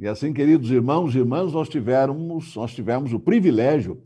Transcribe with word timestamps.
E 0.00 0.06
assim, 0.06 0.32
queridos 0.32 0.70
irmãos 0.70 1.12
e 1.12 1.18
irmãs, 1.18 1.52
nós 1.52 1.68
tivemos, 1.68 2.54
nós 2.54 2.72
tivemos 2.72 3.12
o 3.12 3.18
privilégio 3.18 4.00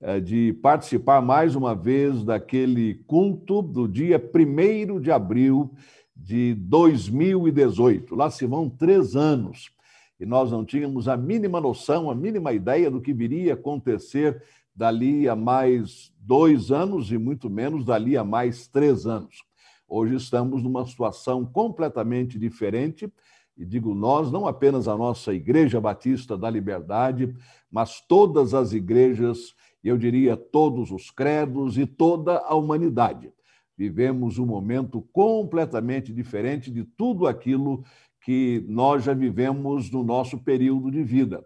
eh, 0.00 0.18
de 0.18 0.52
participar 0.54 1.22
mais 1.22 1.54
uma 1.54 1.72
vez 1.72 2.24
daquele 2.24 2.94
culto 3.06 3.62
do 3.62 3.86
dia 3.86 4.18
1 4.18 5.00
de 5.00 5.12
abril 5.12 5.72
de 6.16 6.52
2018. 6.54 8.12
Lá 8.16 8.28
se 8.28 8.44
vão 8.44 8.68
três 8.68 9.14
anos 9.14 9.70
e 10.18 10.26
nós 10.26 10.50
não 10.50 10.64
tínhamos 10.64 11.06
a 11.06 11.16
mínima 11.16 11.60
noção, 11.60 12.10
a 12.10 12.14
mínima 12.14 12.52
ideia 12.52 12.90
do 12.90 13.00
que 13.00 13.12
viria 13.12 13.54
acontecer 13.54 14.42
dali 14.74 15.28
a 15.28 15.36
mais 15.36 16.12
dois 16.18 16.72
anos 16.72 17.12
e 17.12 17.18
muito 17.18 17.48
menos 17.48 17.84
dali 17.84 18.16
a 18.16 18.24
mais 18.24 18.66
três 18.66 19.06
anos. 19.06 19.44
Hoje 19.88 20.16
estamos 20.16 20.64
numa 20.64 20.84
situação 20.84 21.46
completamente 21.46 22.36
diferente 22.36 23.08
e 23.56 23.64
digo 23.64 23.94
nós, 23.94 24.30
não 24.30 24.46
apenas 24.46 24.86
a 24.86 24.96
nossa 24.96 25.32
Igreja 25.32 25.80
Batista 25.80 26.36
da 26.36 26.50
Liberdade, 26.50 27.34
mas 27.70 28.00
todas 28.00 28.52
as 28.52 28.72
igrejas, 28.72 29.54
eu 29.82 29.96
diria 29.96 30.36
todos 30.36 30.90
os 30.90 31.10
credos 31.10 31.78
e 31.78 31.86
toda 31.86 32.38
a 32.38 32.54
humanidade. 32.54 33.32
Vivemos 33.76 34.38
um 34.38 34.46
momento 34.46 35.00
completamente 35.12 36.12
diferente 36.12 36.70
de 36.70 36.84
tudo 36.84 37.26
aquilo 37.26 37.82
que 38.22 38.64
nós 38.68 39.04
já 39.04 39.14
vivemos 39.14 39.90
no 39.90 40.02
nosso 40.02 40.38
período 40.38 40.90
de 40.90 41.02
vida. 41.02 41.44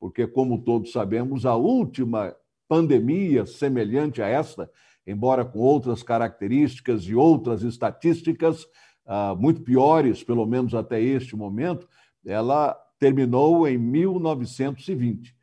Porque, 0.00 0.26
como 0.26 0.62
todos 0.62 0.90
sabemos, 0.90 1.44
a 1.44 1.54
última 1.54 2.34
pandemia 2.68 3.44
semelhante 3.46 4.22
a 4.22 4.26
esta, 4.26 4.70
embora 5.06 5.44
com 5.44 5.58
outras 5.58 6.02
características 6.02 7.02
e 7.02 7.14
outras 7.14 7.62
estatísticas, 7.62 8.66
uh, 9.06 9.36
muito 9.36 9.62
piores, 9.62 10.22
pelo 10.22 10.46
menos 10.46 10.74
até 10.74 11.00
este 11.00 11.36
momento, 11.36 11.88
ela 12.24 12.74
terminou 12.98 13.66
em 13.66 13.76
1920. 13.78 15.34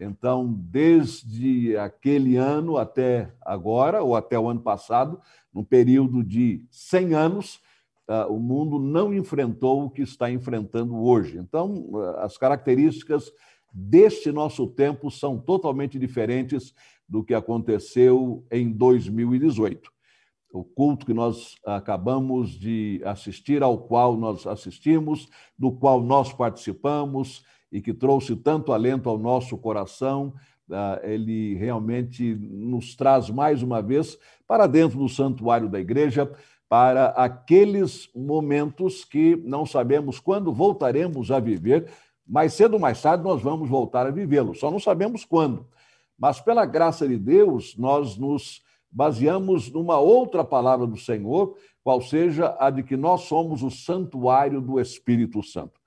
Então, 0.00 0.52
desde 0.52 1.76
aquele 1.76 2.36
ano 2.36 2.76
até 2.76 3.32
agora, 3.40 4.02
ou 4.02 4.14
até 4.14 4.38
o 4.38 4.48
ano 4.48 4.60
passado, 4.60 5.20
num 5.52 5.64
período 5.64 6.22
de 6.22 6.64
100 6.70 7.14
anos, 7.14 7.60
uh, 8.08 8.32
o 8.32 8.38
mundo 8.38 8.78
não 8.78 9.12
enfrentou 9.12 9.84
o 9.84 9.90
que 9.90 10.02
está 10.02 10.30
enfrentando 10.30 10.96
hoje. 10.96 11.36
Então, 11.38 11.90
uh, 11.90 12.18
as 12.18 12.38
características 12.38 13.32
deste 13.72 14.30
nosso 14.30 14.66
tempo 14.68 15.10
são 15.10 15.38
totalmente 15.38 15.98
diferentes 15.98 16.72
do 17.08 17.24
que 17.24 17.34
aconteceu 17.34 18.46
em 18.50 18.70
2018 18.70 19.97
o 20.52 20.64
culto 20.64 21.04
que 21.04 21.12
nós 21.12 21.56
acabamos 21.64 22.50
de 22.50 23.00
assistir, 23.04 23.62
ao 23.62 23.78
qual 23.78 24.16
nós 24.16 24.46
assistimos, 24.46 25.28
do 25.58 25.70
qual 25.70 26.02
nós 26.02 26.32
participamos 26.32 27.44
e 27.70 27.80
que 27.80 27.92
trouxe 27.92 28.34
tanto 28.34 28.72
alento 28.72 29.08
ao 29.08 29.18
nosso 29.18 29.56
coração, 29.58 30.32
ah, 30.70 31.00
ele 31.02 31.54
realmente 31.54 32.34
nos 32.34 32.94
traz 32.94 33.30
mais 33.30 33.62
uma 33.62 33.82
vez 33.82 34.18
para 34.46 34.66
dentro 34.66 34.98
do 34.98 35.08
santuário 35.08 35.68
da 35.68 35.78
igreja, 35.78 36.30
para 36.68 37.08
aqueles 37.08 38.10
momentos 38.14 39.04
que 39.04 39.36
não 39.36 39.64
sabemos 39.64 40.20
quando 40.20 40.52
voltaremos 40.52 41.30
a 41.30 41.40
viver, 41.40 41.90
mais 42.26 42.52
cedo 42.52 42.74
ou 42.74 42.80
mais 42.80 43.00
tarde 43.00 43.24
nós 43.24 43.40
vamos 43.40 43.68
voltar 43.68 44.06
a 44.06 44.10
vivê-los, 44.10 44.60
só 44.60 44.70
não 44.70 44.78
sabemos 44.78 45.24
quando. 45.24 45.66
Mas 46.18 46.40
pela 46.40 46.66
graça 46.66 47.08
de 47.08 47.16
Deus, 47.16 47.76
nós 47.76 48.18
nos 48.18 48.62
baseamos 48.98 49.70
numa 49.70 49.96
outra 49.96 50.42
palavra 50.42 50.84
do 50.84 50.96
Senhor, 50.96 51.56
qual 51.84 52.00
seja 52.00 52.56
a 52.58 52.68
de 52.68 52.82
que 52.82 52.96
nós 52.96 53.20
somos 53.20 53.62
o 53.62 53.70
santuário 53.70 54.60
do 54.60 54.80
Espírito 54.80 55.40
Santo. 55.40 55.80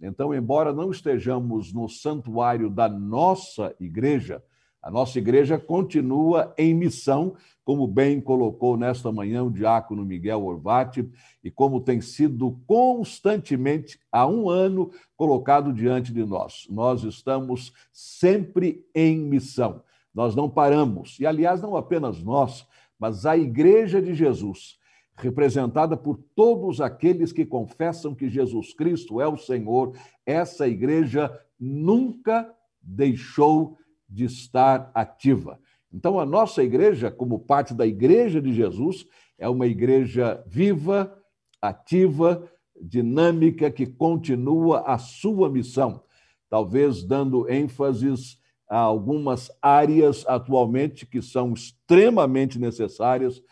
Então, 0.00 0.34
embora 0.34 0.72
não 0.72 0.90
estejamos 0.90 1.74
no 1.74 1.90
santuário 1.90 2.70
da 2.70 2.88
nossa 2.88 3.76
igreja, 3.78 4.42
a 4.82 4.90
nossa 4.90 5.18
igreja 5.18 5.58
continua 5.58 6.54
em 6.56 6.72
missão, 6.72 7.36
como 7.66 7.86
bem 7.86 8.18
colocou 8.18 8.78
nesta 8.78 9.12
manhã 9.12 9.44
o 9.44 9.52
diácono 9.52 10.02
Miguel 10.02 10.42
Orvati, 10.42 11.06
e 11.42 11.50
como 11.50 11.82
tem 11.82 12.00
sido 12.00 12.58
constantemente, 12.66 14.00
há 14.10 14.26
um 14.26 14.48
ano, 14.48 14.90
colocado 15.18 15.70
diante 15.70 16.14
de 16.14 16.24
nós. 16.24 16.66
Nós 16.70 17.04
estamos 17.04 17.74
sempre 17.92 18.86
em 18.94 19.18
missão. 19.18 19.82
Nós 20.14 20.36
não 20.36 20.48
paramos. 20.48 21.18
E, 21.18 21.26
aliás, 21.26 21.60
não 21.60 21.76
apenas 21.76 22.22
nós, 22.22 22.66
mas 22.98 23.26
a 23.26 23.36
Igreja 23.36 24.00
de 24.00 24.14
Jesus, 24.14 24.78
representada 25.16 25.96
por 25.96 26.18
todos 26.34 26.80
aqueles 26.80 27.32
que 27.32 27.44
confessam 27.44 28.14
que 28.14 28.28
Jesus 28.28 28.72
Cristo 28.74 29.20
é 29.20 29.26
o 29.26 29.36
Senhor, 29.36 29.96
essa 30.24 30.66
igreja 30.66 31.30
nunca 31.58 32.52
deixou 32.82 33.78
de 34.08 34.24
estar 34.24 34.90
ativa. 34.94 35.58
Então, 35.92 36.18
a 36.18 36.26
nossa 36.26 36.62
igreja, 36.62 37.10
como 37.10 37.38
parte 37.38 37.72
da 37.72 37.86
Igreja 37.86 38.40
de 38.40 38.52
Jesus, 38.52 39.06
é 39.38 39.48
uma 39.48 39.66
igreja 39.66 40.42
viva, 40.46 41.16
ativa, 41.60 42.50
dinâmica, 42.80 43.70
que 43.70 43.86
continua 43.86 44.80
a 44.80 44.98
sua 44.98 45.48
missão, 45.48 46.02
talvez 46.50 47.04
dando 47.04 47.48
ênfases 47.48 48.38
há 48.68 48.78
algumas 48.78 49.50
áreas 49.60 50.24
atualmente 50.26 51.06
que 51.06 51.20
são 51.20 51.52
extremamente 51.52 52.58
necessárias, 52.58 53.42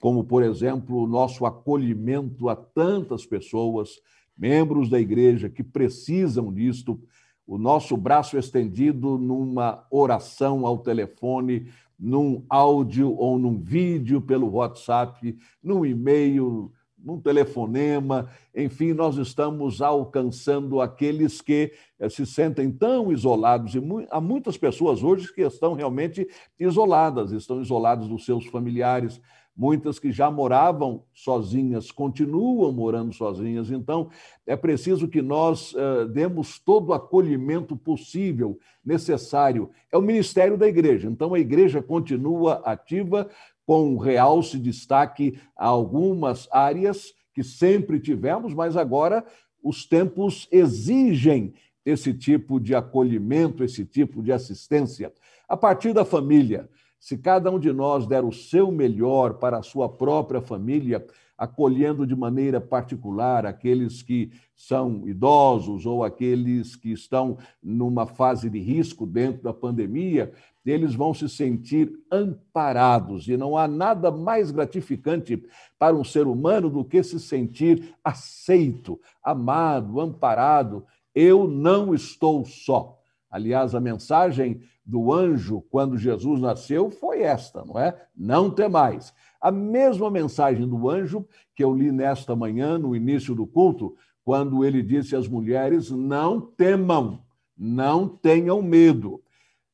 como, 0.00 0.24
por 0.24 0.42
exemplo, 0.42 1.02
o 1.02 1.06
nosso 1.06 1.44
acolhimento 1.44 2.48
a 2.48 2.56
tantas 2.56 3.26
pessoas, 3.26 3.90
membros 4.36 4.88
da 4.88 4.98
igreja 4.98 5.50
que 5.50 5.62
precisam 5.62 6.52
disto, 6.52 7.00
o 7.46 7.58
nosso 7.58 7.96
braço 7.96 8.38
estendido 8.38 9.18
numa 9.18 9.84
oração 9.90 10.64
ao 10.64 10.78
telefone, 10.78 11.68
num 11.98 12.44
áudio 12.48 13.14
ou 13.16 13.38
num 13.38 13.60
vídeo 13.60 14.20
pelo 14.22 14.50
WhatsApp, 14.52 15.36
num 15.62 15.84
e-mail, 15.84 16.72
num 17.04 17.20
telefonema, 17.20 18.30
enfim, 18.54 18.92
nós 18.92 19.16
estamos 19.16 19.80
alcançando 19.80 20.80
aqueles 20.80 21.40
que 21.40 21.72
eh, 21.98 22.08
se 22.08 22.26
sentem 22.26 22.70
tão 22.70 23.12
isolados. 23.12 23.74
E 23.74 23.80
há 24.10 24.20
muitas 24.20 24.56
pessoas 24.56 25.02
hoje 25.02 25.32
que 25.32 25.42
estão 25.42 25.74
realmente 25.74 26.26
isoladas, 26.58 27.32
estão 27.32 27.60
isoladas 27.60 28.08
dos 28.08 28.24
seus 28.24 28.46
familiares, 28.46 29.20
muitas 29.60 29.98
que 29.98 30.10
já 30.10 30.30
moravam 30.30 31.04
sozinhas, 31.12 31.90
continuam 31.90 32.72
morando 32.72 33.12
sozinhas. 33.12 33.70
Então, 33.70 34.08
é 34.46 34.56
preciso 34.56 35.06
que 35.06 35.20
nós 35.20 35.74
uh, 35.74 36.08
demos 36.08 36.58
todo 36.58 36.88
o 36.88 36.92
acolhimento 36.94 37.76
possível, 37.76 38.58
necessário. 38.82 39.70
É 39.92 39.98
o 39.98 40.02
ministério 40.02 40.56
da 40.56 40.66
igreja. 40.66 41.08
Então, 41.08 41.34
a 41.34 41.38
igreja 41.38 41.82
continua 41.82 42.62
ativa, 42.64 43.28
com 43.70 43.96
realce 43.98 44.58
destaque 44.58 45.38
a 45.56 45.68
algumas 45.68 46.48
áreas 46.50 47.14
que 47.32 47.44
sempre 47.44 48.00
tivemos, 48.00 48.52
mas 48.52 48.76
agora 48.76 49.24
os 49.62 49.86
tempos 49.86 50.48
exigem 50.50 51.54
esse 51.86 52.12
tipo 52.12 52.58
de 52.58 52.74
acolhimento, 52.74 53.62
esse 53.62 53.84
tipo 53.84 54.24
de 54.24 54.32
assistência. 54.32 55.12
A 55.48 55.56
partir 55.56 55.92
da 55.92 56.04
família, 56.04 56.68
se 56.98 57.16
cada 57.16 57.48
um 57.48 57.60
de 57.60 57.72
nós 57.72 58.08
der 58.08 58.24
o 58.24 58.32
seu 58.32 58.72
melhor 58.72 59.34
para 59.34 59.58
a 59.58 59.62
sua 59.62 59.88
própria 59.88 60.40
família, 60.40 61.06
acolhendo 61.40 62.06
de 62.06 62.14
maneira 62.14 62.60
particular 62.60 63.46
aqueles 63.46 64.02
que 64.02 64.30
são 64.54 65.08
idosos 65.08 65.86
ou 65.86 66.04
aqueles 66.04 66.76
que 66.76 66.92
estão 66.92 67.38
numa 67.62 68.06
fase 68.06 68.50
de 68.50 68.58
risco 68.58 69.06
dentro 69.06 69.42
da 69.42 69.54
pandemia, 69.54 70.34
eles 70.66 70.94
vão 70.94 71.14
se 71.14 71.30
sentir 71.30 71.90
amparados. 72.12 73.26
E 73.26 73.38
não 73.38 73.56
há 73.56 73.66
nada 73.66 74.10
mais 74.10 74.50
gratificante 74.50 75.42
para 75.78 75.96
um 75.96 76.04
ser 76.04 76.26
humano 76.26 76.68
do 76.68 76.84
que 76.84 77.02
se 77.02 77.18
sentir 77.18 77.94
aceito, 78.04 79.00
amado, 79.24 79.98
amparado. 79.98 80.84
Eu 81.14 81.48
não 81.48 81.94
estou 81.94 82.44
só. 82.44 83.00
Aliás, 83.30 83.74
a 83.74 83.80
mensagem 83.80 84.60
do 84.84 85.10
anjo 85.10 85.64
quando 85.70 85.96
Jesus 85.96 86.38
nasceu 86.38 86.90
foi 86.90 87.22
esta, 87.22 87.64
não 87.64 87.78
é? 87.78 87.96
Não 88.14 88.50
temais. 88.50 89.14
A 89.40 89.50
mesma 89.50 90.10
mensagem 90.10 90.68
do 90.68 90.88
anjo 90.88 91.26
que 91.54 91.64
eu 91.64 91.74
li 91.74 91.90
nesta 91.90 92.36
manhã, 92.36 92.78
no 92.78 92.94
início 92.94 93.34
do 93.34 93.46
culto, 93.46 93.96
quando 94.24 94.64
ele 94.64 94.82
disse 94.82 95.16
às 95.16 95.26
mulheres: 95.26 95.90
Não 95.90 96.40
temam, 96.40 97.20
não 97.56 98.06
tenham 98.08 98.62
medo 98.62 99.22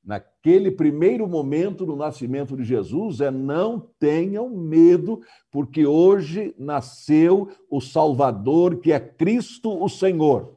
naquele 0.06 0.70
primeiro 0.70 1.26
momento 1.26 1.84
do 1.84 1.96
nascimento 1.96 2.56
de 2.56 2.62
Jesus 2.62 3.20
é 3.20 3.28
não 3.28 3.80
tenham 3.98 4.48
medo, 4.48 5.20
porque 5.50 5.84
hoje 5.84 6.54
nasceu 6.56 7.48
o 7.68 7.80
Salvador, 7.80 8.76
que 8.76 8.92
é 8.92 9.00
Cristo 9.00 9.82
o 9.82 9.88
Senhor. 9.88 10.56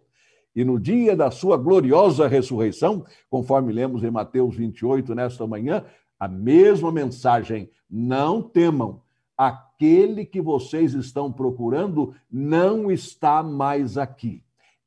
E 0.55 0.63
no 0.63 0.79
dia 0.79 1.15
da 1.15 1.31
sua 1.31 1.57
gloriosa 1.57 2.27
ressurreição, 2.27 3.03
conforme 3.27 3.73
lemos 3.73 4.03
em 4.03 4.11
Mateus 4.11 4.55
28 4.55 5.15
nesta 5.15 5.47
manhã, 5.47 5.83
a 6.19 6.27
mesma 6.27 6.91
mensagem: 6.91 7.69
não 7.89 8.41
temam, 8.41 9.01
aquele 9.37 10.25
que 10.25 10.41
vocês 10.41 10.93
estão 10.93 11.31
procurando 11.31 12.13
não 12.29 12.91
está 12.91 13.41
mais 13.41 13.97
aqui. 13.97 14.43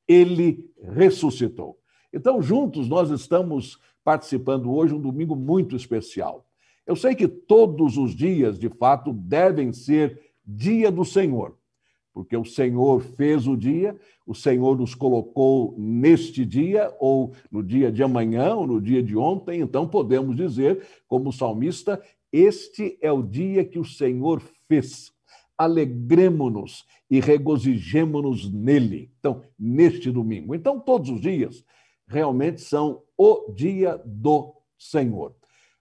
Ele 0.07 0.71
ressuscitou. 0.83 1.79
Então, 2.13 2.43
juntos, 2.43 2.89
nós 2.89 3.11
estamos 3.11 3.81
participando 4.05 4.71
hoje 4.71 4.93
um 4.93 5.01
domingo 5.01 5.35
muito 5.35 5.75
especial. 5.75 6.45
Eu 6.87 6.97
sei 6.97 7.15
que 7.15 7.29
todos 7.29 7.97
os 7.97 8.15
dias, 8.15 8.59
de 8.59 8.69
fato, 8.69 9.13
devem 9.13 9.73
ser 9.73 10.21
dia 10.45 10.91
do 10.91 11.05
Senhor, 11.05 11.57
porque 12.13 12.37
o 12.37 12.45
Senhor 12.45 13.01
fez 13.01 13.47
o 13.47 13.57
dia, 13.57 13.97
o 14.27 14.35
Senhor 14.35 14.77
nos 14.77 14.95
colocou 14.95 15.75
neste 15.79 16.45
dia, 16.45 16.95
ou 17.01 17.33
no 17.51 17.63
dia 17.63 17.91
de 17.91 18.03
amanhã, 18.03 18.55
ou 18.55 18.67
no 18.67 18.81
dia 18.81 19.03
de 19.03 19.17
ontem, 19.17 19.61
então 19.61 19.89
podemos 19.89 20.37
dizer, 20.37 20.87
como 21.09 21.33
salmista, 21.33 22.01
este 22.33 22.99
é 23.01 23.11
o 23.11 23.23
dia 23.23 23.65
que 23.65 23.79
o 23.79 23.85
Senhor 23.85 24.43
fez. 24.69 25.13
Alegremos-nos 25.57 26.85
e 27.11 27.21
regozijemo-nos 27.21 28.51
nele. 28.51 29.11
Então, 29.19 29.43
neste 29.59 30.11
domingo. 30.11 30.55
Então, 30.55 30.81
todos 30.81 31.11
os 31.11 31.21
dias 31.21 31.65
realmente 32.07 32.61
são 32.61 33.03
o 33.17 33.53
dia 33.53 34.01
do 34.05 34.55
Senhor. 34.79 35.35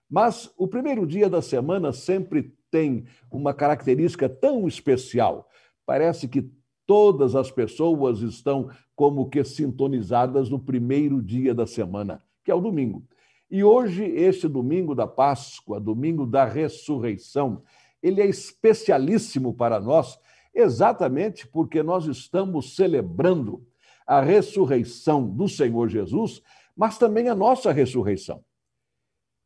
Mas 0.08 0.52
o 0.58 0.68
primeiro 0.68 1.06
dia 1.06 1.28
da 1.28 1.40
semana 1.40 1.92
sempre 1.92 2.54
tem 2.70 3.04
uma 3.30 3.54
característica 3.54 4.28
tão 4.28 4.68
especial. 4.68 5.48
Parece 5.86 6.28
que 6.28 6.50
todas 6.86 7.34
as 7.34 7.50
pessoas 7.50 8.20
estão 8.20 8.70
como 8.94 9.28
que 9.28 9.42
sintonizadas 9.44 10.50
no 10.50 10.58
primeiro 10.58 11.22
dia 11.22 11.54
da 11.54 11.66
semana, 11.66 12.22
que 12.44 12.50
é 12.50 12.54
o 12.54 12.60
domingo. 12.60 13.04
E 13.50 13.62
hoje, 13.62 14.04
este 14.04 14.48
domingo 14.48 14.94
da 14.94 15.06
Páscoa, 15.06 15.78
domingo 15.78 16.26
da 16.26 16.44
ressurreição, 16.44 17.62
ele 18.02 18.20
é 18.20 18.26
especialíssimo 18.26 19.54
para 19.54 19.78
nós, 19.78 20.18
exatamente 20.54 21.46
porque 21.46 21.82
nós 21.82 22.06
estamos 22.06 22.74
celebrando 22.74 23.64
a 24.06 24.20
ressurreição 24.20 25.28
do 25.28 25.48
Senhor 25.48 25.88
Jesus, 25.88 26.42
mas 26.76 26.98
também 26.98 27.28
a 27.28 27.34
nossa 27.34 27.70
ressurreição. 27.72 28.42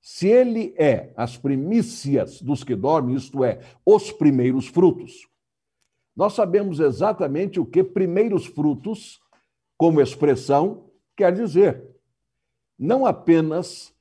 Se 0.00 0.28
ele 0.28 0.72
é 0.78 1.12
as 1.16 1.36
primícias 1.36 2.40
dos 2.40 2.62
que 2.62 2.76
dormem, 2.76 3.16
isto 3.16 3.44
é, 3.44 3.60
os 3.84 4.12
primeiros 4.12 4.68
frutos, 4.68 5.28
nós 6.16 6.32
sabemos 6.32 6.80
exatamente 6.80 7.60
o 7.60 7.66
que 7.66 7.84
primeiros 7.84 8.46
frutos, 8.46 9.20
como 9.76 10.00
expressão, 10.00 10.90
quer 11.14 11.32
dizer. 11.32 11.84
Não 12.78 13.04
apenas 13.04 13.92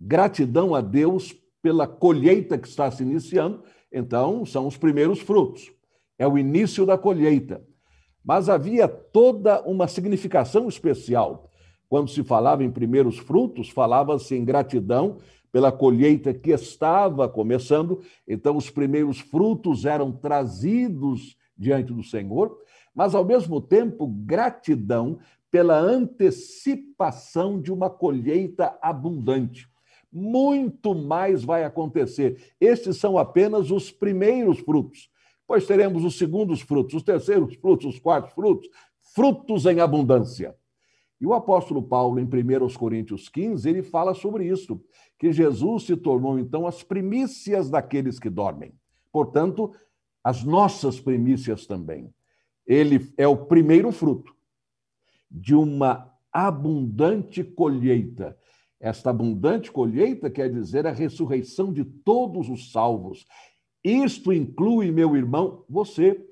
gratidão 0.00 0.74
a 0.74 0.80
Deus 0.80 1.34
pela 1.60 1.86
colheita 1.86 2.56
que 2.56 2.68
está 2.68 2.90
se 2.90 3.02
iniciando, 3.02 3.64
então 3.90 4.46
são 4.46 4.66
os 4.66 4.76
primeiros 4.76 5.18
frutos, 5.18 5.72
é 6.18 6.28
o 6.28 6.38
início 6.38 6.86
da 6.86 6.96
colheita. 6.96 7.64
Mas 8.24 8.48
havia 8.48 8.86
toda 8.86 9.60
uma 9.62 9.88
significação 9.88 10.68
especial. 10.68 11.50
Quando 11.88 12.10
se 12.10 12.22
falava 12.22 12.62
em 12.62 12.70
primeiros 12.70 13.18
frutos, 13.18 13.68
falava-se 13.68 14.34
em 14.34 14.44
gratidão 14.44 15.18
pela 15.50 15.70
colheita 15.70 16.34
que 16.34 16.50
estava 16.50 17.28
começando, 17.28 18.00
então 18.26 18.56
os 18.56 18.70
primeiros 18.70 19.20
frutos 19.20 19.84
eram 19.84 20.10
trazidos 20.10 21.36
diante 21.56 21.92
do 21.92 22.02
Senhor, 22.02 22.58
mas 22.94 23.14
ao 23.14 23.24
mesmo 23.24 23.60
tempo 23.60 24.06
gratidão 24.06 25.18
pela 25.50 25.78
antecipação 25.78 27.60
de 27.60 27.72
uma 27.72 27.88
colheita 27.88 28.76
abundante. 28.82 29.68
Muito 30.10 30.94
mais 30.94 31.44
vai 31.44 31.64
acontecer. 31.64 32.54
Estes 32.60 32.96
são 32.96 33.18
apenas 33.18 33.70
os 33.70 33.90
primeiros 33.90 34.58
frutos, 34.60 35.10
pois 35.46 35.66
teremos 35.66 36.04
os 36.04 36.18
segundos 36.18 36.60
frutos, 36.60 36.94
os 36.94 37.02
terceiros 37.02 37.54
frutos, 37.56 37.86
os 37.94 37.98
quartos 37.98 38.32
frutos, 38.32 38.68
frutos 39.14 39.66
em 39.66 39.80
abundância. 39.80 40.56
E 41.20 41.26
o 41.26 41.32
apóstolo 41.32 41.82
Paulo, 41.82 42.18
em 42.18 42.24
1 42.24 42.74
Coríntios 42.76 43.28
15, 43.28 43.68
ele 43.68 43.82
fala 43.82 44.12
sobre 44.12 44.46
isso, 44.46 44.82
que 45.18 45.32
Jesus 45.32 45.84
se 45.84 45.96
tornou, 45.96 46.38
então, 46.38 46.66
as 46.66 46.82
primícias 46.82 47.70
daqueles 47.70 48.18
que 48.18 48.28
dormem. 48.28 48.74
Portanto, 49.12 49.72
as 50.24 50.42
nossas 50.42 50.98
primícias 50.98 51.66
também. 51.66 52.10
Ele 52.66 53.12
é 53.18 53.28
o 53.28 53.36
primeiro 53.36 53.92
fruto 53.92 54.34
de 55.30 55.54
uma 55.54 56.10
abundante 56.32 57.44
colheita. 57.44 58.36
Esta 58.80 59.10
abundante 59.10 59.70
colheita 59.70 60.30
quer 60.30 60.50
dizer 60.50 60.86
a 60.86 60.92
ressurreição 60.92 61.72
de 61.72 61.84
todos 61.84 62.48
os 62.48 62.72
salvos. 62.72 63.26
Isto 63.84 64.32
inclui, 64.32 64.90
meu 64.90 65.14
irmão, 65.14 65.62
você. 65.68 66.24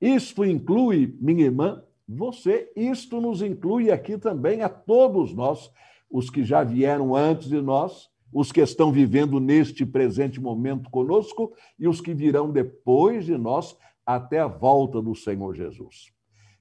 Isto 0.00 0.44
inclui, 0.44 1.16
minha 1.20 1.44
irmã, 1.44 1.82
você. 2.08 2.72
Isto 2.76 3.20
nos 3.20 3.42
inclui 3.42 3.90
aqui 3.90 4.16
também 4.16 4.62
a 4.62 4.68
todos 4.68 5.34
nós, 5.34 5.70
os 6.08 6.30
que 6.30 6.44
já 6.44 6.62
vieram 6.62 7.14
antes 7.16 7.48
de 7.48 7.60
nós, 7.60 8.08
os 8.32 8.52
que 8.52 8.60
estão 8.60 8.92
vivendo 8.92 9.40
neste 9.40 9.84
presente 9.84 10.40
momento 10.40 10.88
conosco 10.90 11.52
e 11.78 11.88
os 11.88 12.00
que 12.00 12.14
virão 12.14 12.50
depois 12.50 13.24
de 13.24 13.36
nós 13.36 13.76
até 14.04 14.38
a 14.38 14.46
volta 14.46 15.00
do 15.00 15.14
Senhor 15.14 15.54
Jesus. 15.54 16.12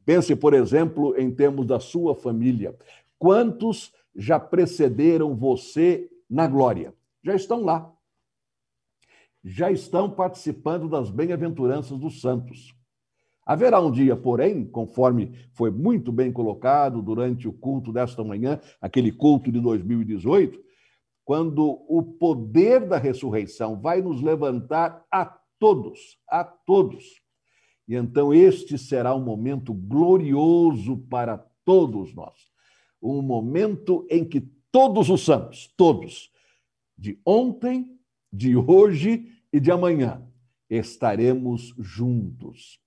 Pense, 0.05 0.35
por 0.35 0.53
exemplo, 0.53 1.15
em 1.17 1.29
termos 1.29 1.67
da 1.67 1.79
sua 1.79 2.15
família. 2.15 2.75
Quantos 3.17 3.93
já 4.15 4.39
precederam 4.39 5.35
você 5.35 6.09
na 6.29 6.47
glória? 6.47 6.93
Já 7.23 7.35
estão 7.35 7.63
lá. 7.63 7.91
Já 9.43 9.71
estão 9.71 10.09
participando 10.09 10.89
das 10.89 11.09
bem-aventuranças 11.09 11.97
dos 11.97 12.21
santos. 12.21 12.73
Haverá 13.45 13.79
um 13.79 13.91
dia, 13.91 14.15
porém, 14.15 14.65
conforme 14.65 15.31
foi 15.53 15.71
muito 15.71 16.11
bem 16.11 16.31
colocado 16.31 17.01
durante 17.01 17.47
o 17.47 17.53
culto 17.53 17.91
desta 17.91 18.23
manhã, 18.23 18.59
aquele 18.79 19.11
culto 19.11 19.51
de 19.51 19.59
2018, 19.59 20.59
quando 21.29 21.85
o 21.87 22.01
poder 22.01 22.87
da 22.87 22.97
ressurreição 22.97 23.79
vai 23.79 24.01
nos 24.01 24.19
levantar 24.19 25.05
a 25.11 25.23
todos, 25.59 26.17
a 26.27 26.43
todos. 26.43 27.21
E 27.87 27.93
então 27.93 28.33
este 28.33 28.79
será 28.79 29.13
um 29.13 29.23
momento 29.23 29.71
glorioso 29.71 30.97
para 31.07 31.37
todos 31.63 32.15
nós. 32.15 32.33
Um 32.99 33.21
momento 33.21 34.07
em 34.09 34.27
que 34.27 34.41
todos 34.71 35.07
os 35.11 35.23
santos, 35.23 35.71
todos, 35.77 36.31
de 36.97 37.21
ontem, 37.23 37.95
de 38.33 38.57
hoje 38.57 39.31
e 39.53 39.59
de 39.59 39.69
amanhã, 39.69 40.27
estaremos 40.67 41.75
juntos. 41.77 42.81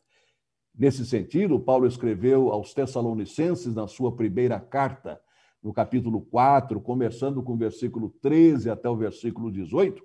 Nesse 0.75 1.07
sentido, 1.07 1.61
Paulo 1.61 1.87
escreveu 1.87 2.51
aos 2.51 2.75
Tessalonicenses, 2.75 3.73
na 3.73 3.87
sua 3.87 4.17
primeira 4.17 4.59
carta, 4.59 5.21
no 5.63 5.73
capítulo 5.73 6.21
4, 6.23 6.81
começando 6.81 7.43
com 7.43 7.53
o 7.53 7.57
versículo 7.57 8.11
13 8.21 8.69
até 8.69 8.89
o 8.89 8.97
versículo 8.97 9.51
18, 9.51 10.03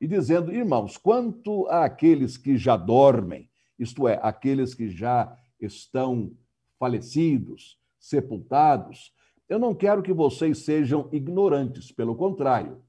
e 0.00 0.06
dizendo: 0.06 0.52
Irmãos, 0.52 0.96
quanto 0.96 1.66
àqueles 1.68 2.36
que 2.36 2.56
já 2.56 2.76
dormem, 2.76 3.50
isto 3.78 4.06
é, 4.06 4.18
aqueles 4.22 4.74
que 4.74 4.88
já 4.88 5.36
estão 5.60 6.32
falecidos, 6.78 7.78
sepultados, 7.98 9.12
eu 9.48 9.58
não 9.58 9.74
quero 9.74 10.02
que 10.02 10.12
vocês 10.12 10.64
sejam 10.64 11.08
ignorantes, 11.12 11.92
pelo 11.92 12.16
contrário, 12.16 12.82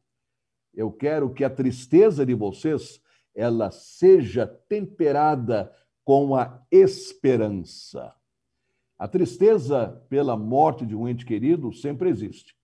eu 0.74 0.92
quero 0.92 1.34
que 1.34 1.44
a 1.44 1.50
tristeza 1.50 2.26
de 2.26 2.34
vocês 2.34 3.02
ela 3.36 3.72
seja 3.72 4.46
temperada 4.48 5.72
com 6.04 6.36
a 6.36 6.62
esperança. 6.72 8.14
A 9.04 9.08
tristeza 9.10 10.02
pela 10.08 10.38
morte 10.38 10.86
de 10.86 10.96
um 10.96 11.10
ente 11.10 11.26
querido 11.26 11.74
sempre 11.74 12.10
existe. 12.10 12.56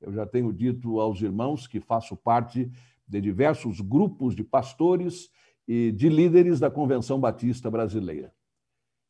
Eu 0.00 0.10
já 0.14 0.24
tenho 0.24 0.50
dito 0.50 0.98
aos 0.98 1.20
irmãos 1.20 1.66
que 1.66 1.78
faço 1.78 2.16
parte 2.16 2.72
de 3.06 3.20
diversos 3.20 3.78
grupos 3.78 4.34
de 4.34 4.42
pastores 4.42 5.30
e 5.68 5.92
de 5.92 6.08
líderes 6.08 6.58
da 6.58 6.70
Convenção 6.70 7.20
Batista 7.20 7.70
Brasileira. 7.70 8.32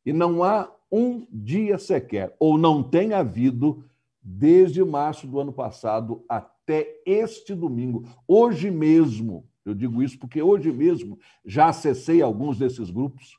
E 0.04 0.12
não 0.12 0.42
há 0.42 0.68
um 0.90 1.28
dia 1.30 1.78
sequer, 1.78 2.34
ou 2.40 2.58
não 2.58 2.82
tem 2.82 3.12
havido, 3.12 3.84
desde 4.20 4.82
março 4.82 5.28
do 5.28 5.38
ano 5.38 5.52
passado 5.52 6.24
até 6.28 7.00
este 7.06 7.54
domingo, 7.54 8.04
hoje 8.26 8.68
mesmo, 8.68 9.48
eu 9.64 9.76
digo 9.76 10.02
isso 10.02 10.18
porque 10.18 10.42
hoje 10.42 10.72
mesmo 10.72 11.20
já 11.44 11.68
acessei 11.68 12.20
alguns 12.20 12.58
desses 12.58 12.90
grupos, 12.90 13.38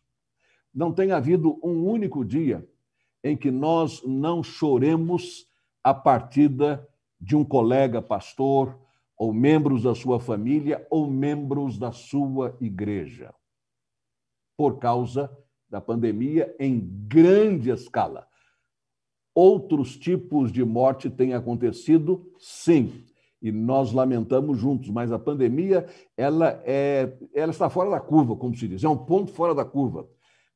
não 0.74 0.94
tem 0.94 1.12
havido 1.12 1.60
um 1.62 1.86
único 1.86 2.24
dia 2.24 2.66
em 3.24 3.36
que 3.36 3.52
nós 3.52 4.02
não 4.04 4.44
choremos 4.44 5.46
a 5.84 5.94
partida 5.94 6.88
de 7.20 7.36
um 7.36 7.44
colega 7.44 8.02
pastor, 8.02 8.78
ou 9.18 9.34
membros 9.34 9.84
da 9.84 9.94
sua 9.94 10.20
família, 10.20 10.86
ou 10.90 11.10
membros 11.10 11.78
da 11.78 11.92
sua 11.92 12.56
igreja, 12.62 13.34
por 14.58 14.80
causa 14.80 15.30
da 15.70 15.82
pandemia 15.82 16.56
em 16.58 16.80
grande 17.08 17.70
escala. 17.70 18.26
Outros 19.36 19.98
tipos 19.98 20.52
de 20.52 20.64
morte 20.64 21.10
têm 21.10 21.34
acontecido, 21.34 22.32
sim, 22.40 23.04
e 23.42 23.52
nós 23.52 23.92
lamentamos 23.92 24.58
juntos, 24.58 24.90
mas 24.90 25.12
a 25.12 25.20
pandemia 25.20 25.86
ela 26.16 26.62
é, 26.66 27.18
ela 27.34 27.52
está 27.52 27.70
fora 27.70 27.90
da 27.90 28.00
curva, 28.00 28.36
como 28.36 28.56
se 28.56 28.68
diz, 28.68 28.84
é 28.84 28.90
um 28.90 28.98
ponto 28.98 29.32
fora 29.32 29.54
da 29.54 29.64
curva 29.64 30.08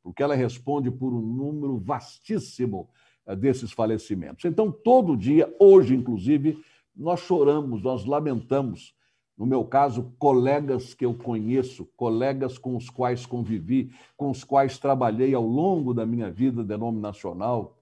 porque 0.03 0.21
ela 0.21 0.35
responde 0.35 0.91
por 0.91 1.13
um 1.13 1.21
número 1.21 1.77
vastíssimo 1.77 2.89
eh, 3.25 3.35
desses 3.35 3.71
falecimentos. 3.71 4.43
Então, 4.43 4.69
todo 4.69 5.15
dia, 5.15 5.51
hoje 5.57 5.95
inclusive, 5.95 6.61
nós 6.95 7.21
choramos, 7.21 7.81
nós 7.81 8.05
lamentamos. 8.05 8.93
No 9.35 9.47
meu 9.47 9.65
caso, 9.65 10.13
colegas 10.19 10.93
que 10.93 11.05
eu 11.05 11.13
conheço, 11.13 11.85
colegas 11.97 12.57
com 12.57 12.75
os 12.75 12.89
quais 12.89 13.25
convivi, 13.25 13.91
com 14.15 14.29
os 14.29 14.43
quais 14.43 14.77
trabalhei 14.77 15.33
ao 15.33 15.45
longo 15.45 15.93
da 15.93 16.05
minha 16.05 16.29
vida 16.29 16.63
denominacional, 16.63 17.79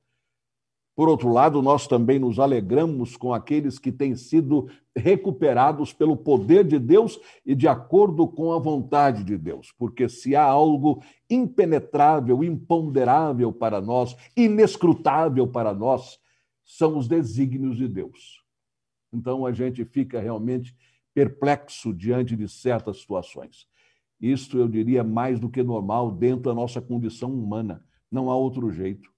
por 1.02 1.10
outro 1.10 1.34
lado, 1.34 1.64
nós 1.64 1.88
também 1.88 2.20
nos 2.20 2.38
alegramos 2.38 3.18
com 3.18 3.34
aqueles 3.34 3.80
que 3.80 3.92
têm 3.92 4.16
sido 4.16 4.70
recuperados 4.96 5.92
pelo 5.92 6.16
poder 6.16 6.64
de 6.64 6.78
Deus 6.78 7.20
e 7.44 7.56
de 7.56 7.68
acordo 7.68 8.28
com 8.28 8.54
a 8.54 8.60
vontade 8.60 9.24
de 9.24 9.36
Deus, 9.36 9.74
porque 9.80 10.08
se 10.08 10.36
há 10.36 10.44
algo 10.44 11.02
impenetrável, 11.28 12.44
imponderável 12.44 13.52
para 13.52 13.82
nós, 13.82 14.16
inescrutável 14.38 15.48
para 15.48 15.74
nós, 15.74 16.20
são 16.64 16.96
os 16.96 17.08
desígnios 17.08 17.78
de 17.78 17.88
Deus. 17.88 18.40
Então 19.12 19.44
a 19.44 19.52
gente 19.52 19.84
fica 19.84 20.20
realmente 20.20 20.78
perplexo 21.16 21.96
diante 21.96 22.36
de 22.36 22.48
certas 22.48 23.00
situações. 23.00 23.68
Isto 24.22 24.60
eu 24.60 24.68
diria 24.68 25.04
mais 25.04 25.40
do 25.40 25.50
que 25.50 25.64
normal 25.64 26.12
dentro 26.12 26.44
da 26.44 26.54
nossa 26.54 26.80
condição 26.80 27.34
humana. 27.34 27.84
Não 28.12 28.30
há 28.30 28.36
outro 28.36 28.70
jeito. 28.70 29.11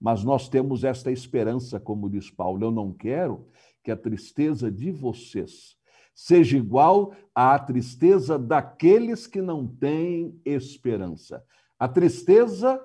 Mas 0.00 0.24
nós 0.24 0.48
temos 0.48 0.82
esta 0.82 1.12
esperança, 1.12 1.78
como 1.78 2.08
diz 2.08 2.30
Paulo. 2.30 2.64
Eu 2.64 2.70
não 2.70 2.92
quero 2.92 3.46
que 3.82 3.90
a 3.90 3.96
tristeza 3.96 4.70
de 4.70 4.90
vocês 4.90 5.76
seja 6.14 6.56
igual 6.56 7.12
à 7.34 7.58
tristeza 7.58 8.38
daqueles 8.38 9.26
que 9.26 9.40
não 9.40 9.66
têm 9.66 10.40
esperança. 10.44 11.44
A 11.78 11.88
tristeza 11.88 12.80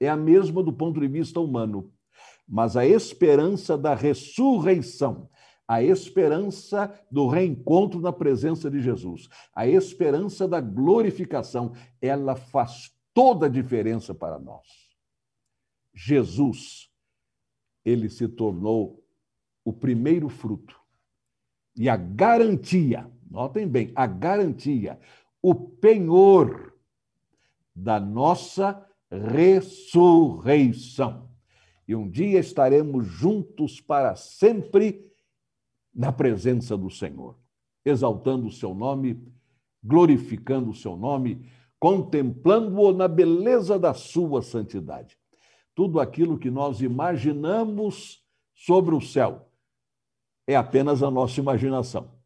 é 0.00 0.08
a 0.08 0.16
mesma 0.16 0.62
do 0.62 0.72
ponto 0.72 1.00
de 1.00 1.08
vista 1.08 1.40
humano, 1.40 1.90
mas 2.46 2.76
a 2.76 2.86
esperança 2.86 3.78
da 3.78 3.94
ressurreição, 3.94 5.28
a 5.66 5.82
esperança 5.82 6.92
do 7.10 7.26
reencontro 7.26 8.00
na 8.00 8.12
presença 8.12 8.70
de 8.70 8.80
Jesus, 8.80 9.28
a 9.54 9.66
esperança 9.66 10.46
da 10.46 10.60
glorificação, 10.60 11.72
ela 12.00 12.36
faz 12.36 12.92
toda 13.12 13.46
a 13.46 13.48
diferença 13.48 14.14
para 14.14 14.38
nós. 14.38 14.85
Jesus, 15.96 16.90
ele 17.82 18.10
se 18.10 18.28
tornou 18.28 19.02
o 19.64 19.72
primeiro 19.72 20.28
fruto 20.28 20.78
e 21.74 21.88
a 21.88 21.96
garantia, 21.96 23.10
notem 23.30 23.66
bem, 23.66 23.92
a 23.96 24.06
garantia, 24.06 25.00
o 25.40 25.54
penhor 25.54 26.74
da 27.74 27.98
nossa 27.98 28.86
ressurreição. 29.10 31.30
E 31.88 31.94
um 31.94 32.10
dia 32.10 32.40
estaremos 32.40 33.06
juntos 33.06 33.80
para 33.80 34.14
sempre 34.16 35.10
na 35.94 36.12
presença 36.12 36.76
do 36.76 36.90
Senhor, 36.90 37.38
exaltando 37.84 38.48
o 38.48 38.52
seu 38.52 38.74
nome, 38.74 39.22
glorificando 39.82 40.70
o 40.70 40.74
seu 40.74 40.94
nome, 40.94 41.50
contemplando-o 41.78 42.92
na 42.92 43.08
beleza 43.08 43.78
da 43.78 43.94
sua 43.94 44.42
santidade 44.42 45.16
tudo 45.76 46.00
aquilo 46.00 46.38
que 46.38 46.50
nós 46.50 46.80
imaginamos 46.80 48.24
sobre 48.54 48.94
o 48.94 49.00
céu 49.00 49.46
é 50.46 50.56
apenas 50.56 51.02
a 51.02 51.10
nossa 51.10 51.38
imaginação. 51.38 52.16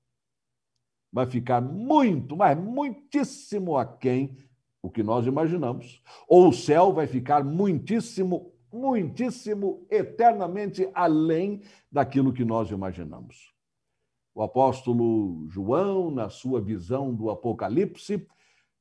Vai 1.13 1.27
ficar 1.27 1.61
muito, 1.61 2.37
mas 2.37 2.57
muitíssimo 2.57 3.77
aquém 3.77 4.39
o 4.81 4.89
que 4.89 5.03
nós 5.03 5.27
imaginamos, 5.27 6.01
ou 6.29 6.49
o 6.49 6.53
céu 6.53 6.93
vai 6.93 7.09
ficar 7.09 7.45
muitíssimo, 7.45 8.53
muitíssimo, 8.73 9.85
eternamente 9.91 10.89
além 10.95 11.61
daquilo 11.91 12.33
que 12.33 12.45
nós 12.45 12.71
imaginamos. 12.71 13.53
O 14.33 14.43
apóstolo 14.43 15.49
João, 15.49 16.09
na 16.09 16.31
sua 16.31 16.61
visão 16.61 17.13
do 17.13 17.29
Apocalipse, 17.29 18.27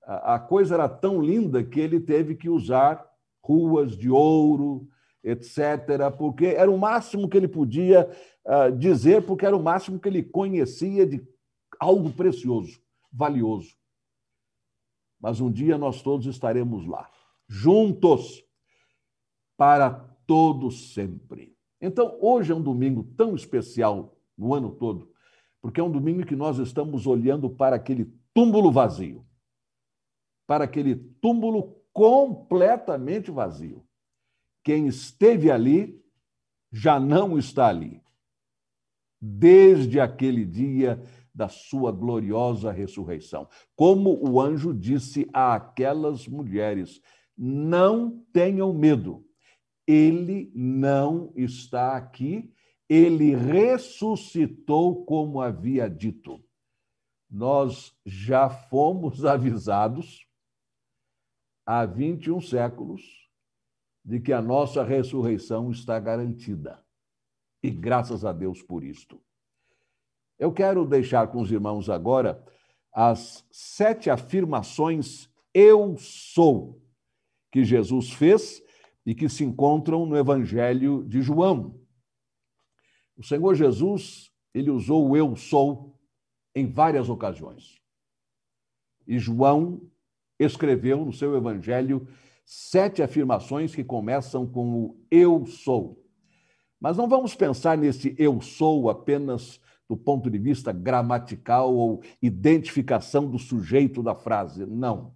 a 0.03 0.39
coisa 0.39 0.75
era 0.75 0.87
tão 0.87 1.19
linda 1.19 1.63
que 1.63 1.79
ele 1.79 1.99
teve 1.99 2.35
que 2.35 2.47
usar 2.47 3.08
ruas 3.49 3.97
de 3.97 4.11
ouro, 4.11 4.87
etc., 5.23 6.15
porque 6.15 6.45
era 6.45 6.69
o 6.69 6.77
máximo 6.77 7.27
que 7.27 7.35
ele 7.35 7.47
podia 7.47 8.07
uh, 8.45 8.71
dizer, 8.77 9.25
porque 9.25 9.43
era 9.43 9.57
o 9.57 9.63
máximo 9.63 9.99
que 9.99 10.07
ele 10.07 10.21
conhecia 10.21 11.07
de 11.07 11.27
algo 11.79 12.11
precioso, 12.11 12.79
valioso. 13.11 13.75
Mas 15.19 15.41
um 15.41 15.51
dia 15.51 15.79
nós 15.79 16.03
todos 16.03 16.27
estaremos 16.27 16.85
lá, 16.85 17.09
juntos, 17.47 18.45
para 19.57 19.89
todo 20.27 20.69
sempre. 20.69 21.57
Então, 21.81 22.19
hoje 22.21 22.51
é 22.51 22.55
um 22.55 22.61
domingo 22.61 23.03
tão 23.17 23.33
especial 23.35 24.15
no 24.37 24.53
ano 24.53 24.75
todo, 24.75 25.11
porque 25.59 25.81
é 25.81 25.83
um 25.83 25.91
domingo 25.91 26.23
que 26.23 26.35
nós 26.35 26.59
estamos 26.59 27.07
olhando 27.07 27.49
para 27.49 27.75
aquele 27.75 28.13
túmulo 28.31 28.71
vazio, 28.71 29.25
para 30.45 30.65
aquele 30.65 30.95
túmulo 30.95 31.78
completamente 31.99 33.29
vazio. 33.29 33.85
Quem 34.63 34.87
esteve 34.87 35.51
ali 35.51 36.01
já 36.71 36.97
não 36.97 37.37
está 37.37 37.67
ali. 37.67 38.01
Desde 39.21 39.99
aquele 39.99 40.45
dia 40.45 41.03
da 41.35 41.49
sua 41.49 41.91
gloriosa 41.91 42.71
ressurreição. 42.71 43.49
Como 43.75 44.17
o 44.25 44.39
anjo 44.39 44.73
disse 44.73 45.29
àquelas 45.33 46.25
mulheres: 46.25 47.01
não 47.37 48.23
tenham 48.31 48.73
medo, 48.73 49.25
ele 49.85 50.53
não 50.55 51.33
está 51.35 51.97
aqui, 51.97 52.49
ele 52.87 53.35
ressuscitou 53.35 55.03
como 55.03 55.41
havia 55.41 55.89
dito. 55.89 56.41
Nós 57.29 57.93
já 58.05 58.49
fomos 58.49 59.25
avisados 59.27 60.28
há 61.69 61.85
21 61.85 62.41
séculos 62.41 63.29
de 64.03 64.19
que 64.19 64.33
a 64.33 64.41
nossa 64.41 64.83
ressurreição 64.83 65.69
está 65.69 65.99
garantida. 65.99 66.83
E 67.61 67.69
graças 67.69 68.25
a 68.25 68.33
Deus 68.33 68.63
por 68.63 68.83
isto. 68.83 69.21
Eu 70.39 70.51
quero 70.51 70.83
deixar 70.83 71.27
com 71.27 71.39
os 71.39 71.51
irmãos 71.51 71.87
agora 71.87 72.43
as 72.91 73.45
sete 73.51 74.09
afirmações 74.09 75.29
eu 75.53 75.95
sou 75.99 76.81
que 77.51 77.63
Jesus 77.63 78.13
fez 78.13 78.63
e 79.05 79.13
que 79.13 79.29
se 79.29 79.43
encontram 79.43 80.07
no 80.07 80.17
Evangelho 80.17 81.03
de 81.07 81.21
João. 81.21 81.79
O 83.15 83.23
Senhor 83.23 83.53
Jesus, 83.53 84.31
ele 84.55 84.71
usou 84.71 85.07
o 85.07 85.15
eu 85.15 85.35
sou 85.35 85.95
em 86.55 86.65
várias 86.65 87.09
ocasiões. 87.09 87.79
E 89.05 89.19
João 89.19 89.87
escreveu 90.39 91.03
no 91.03 91.11
seu 91.11 91.35
evangelho 91.35 92.07
sete 92.45 93.03
afirmações 93.03 93.75
que 93.75 93.83
começam 93.83 94.47
com 94.47 94.73
o 94.73 94.97
eu 95.11 95.45
sou. 95.45 96.03
Mas 96.79 96.97
não 96.97 97.07
vamos 97.07 97.35
pensar 97.35 97.77
nesse 97.77 98.15
eu 98.17 98.39
sou 98.41 98.89
apenas 98.89 99.59
do 99.87 99.97
ponto 99.97 100.29
de 100.29 100.37
vista 100.37 100.71
gramatical 100.71 101.75
ou 101.75 102.01
identificação 102.21 103.29
do 103.29 103.37
sujeito 103.37 104.01
da 104.01 104.15
frase. 104.15 104.65
Não. 104.65 105.13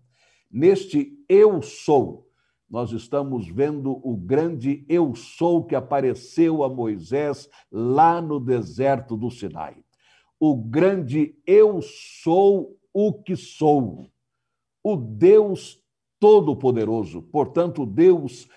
Neste 0.52 1.18
eu 1.30 1.62
sou, 1.62 2.28
nós 2.70 2.92
estamos 2.92 3.48
vendo 3.48 4.00
o 4.04 4.16
grande 4.16 4.86
eu 4.90 5.16
sou 5.16 5.64
que 5.64 5.76
apareceu 5.76 6.64
a 6.64 6.70
Moisés 6.70 7.50
lá 7.72 8.22
no 8.22 8.40
deserto 8.40 9.16
do 9.16 9.32
Sinai. 9.32 9.78
O 10.40 10.56
grande 10.56 11.36
eu 11.48 11.80
sou 11.82 12.78
o 12.94 13.14
que 13.14 13.36
sou 13.36 14.08
o 14.84 14.96
Deus 14.96 15.82
Todo-Poderoso, 16.20 17.22
portanto, 17.22 17.84
o 17.84 17.86
Deus 17.86 18.48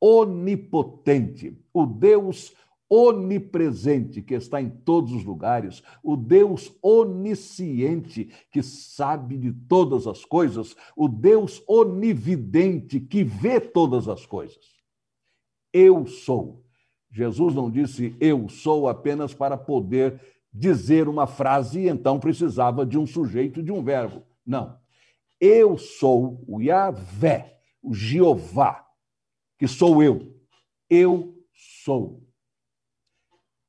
onipotente, 0.00 1.58
o 1.72 1.86
Deus 1.86 2.54
onipresente 2.88 4.22
que 4.22 4.34
está 4.34 4.60
em 4.60 4.70
todos 4.70 5.12
os 5.12 5.24
lugares, 5.24 5.82
o 6.02 6.16
Deus 6.16 6.72
onisciente 6.80 8.30
que 8.50 8.62
sabe 8.62 9.36
de 9.36 9.52
todas 9.52 10.06
as 10.06 10.24
coisas, 10.24 10.76
o 10.96 11.08
Deus 11.08 11.62
onividente 11.66 13.00
que 13.00 13.24
vê 13.24 13.60
todas 13.60 14.08
as 14.08 14.24
coisas. 14.24 14.76
Eu 15.72 16.06
sou. 16.06 16.64
Jesus 17.10 17.54
não 17.54 17.70
disse 17.70 18.14
eu 18.20 18.48
sou 18.48 18.88
apenas 18.88 19.34
para 19.34 19.56
poder 19.56 20.20
dizer 20.52 21.08
uma 21.08 21.26
frase 21.26 21.80
e 21.80 21.88
então 21.88 22.20
precisava 22.20 22.86
de 22.86 22.96
um 22.96 23.06
sujeito 23.06 23.62
de 23.62 23.72
um 23.72 23.82
verbo. 23.82 24.22
Não. 24.44 24.78
Eu 25.40 25.76
sou 25.76 26.42
o 26.48 26.60
Yahvé, 26.60 27.60
o 27.82 27.92
Jeová, 27.92 28.86
que 29.58 29.68
sou 29.68 30.02
eu. 30.02 30.34
Eu 30.88 31.36
sou. 31.52 32.26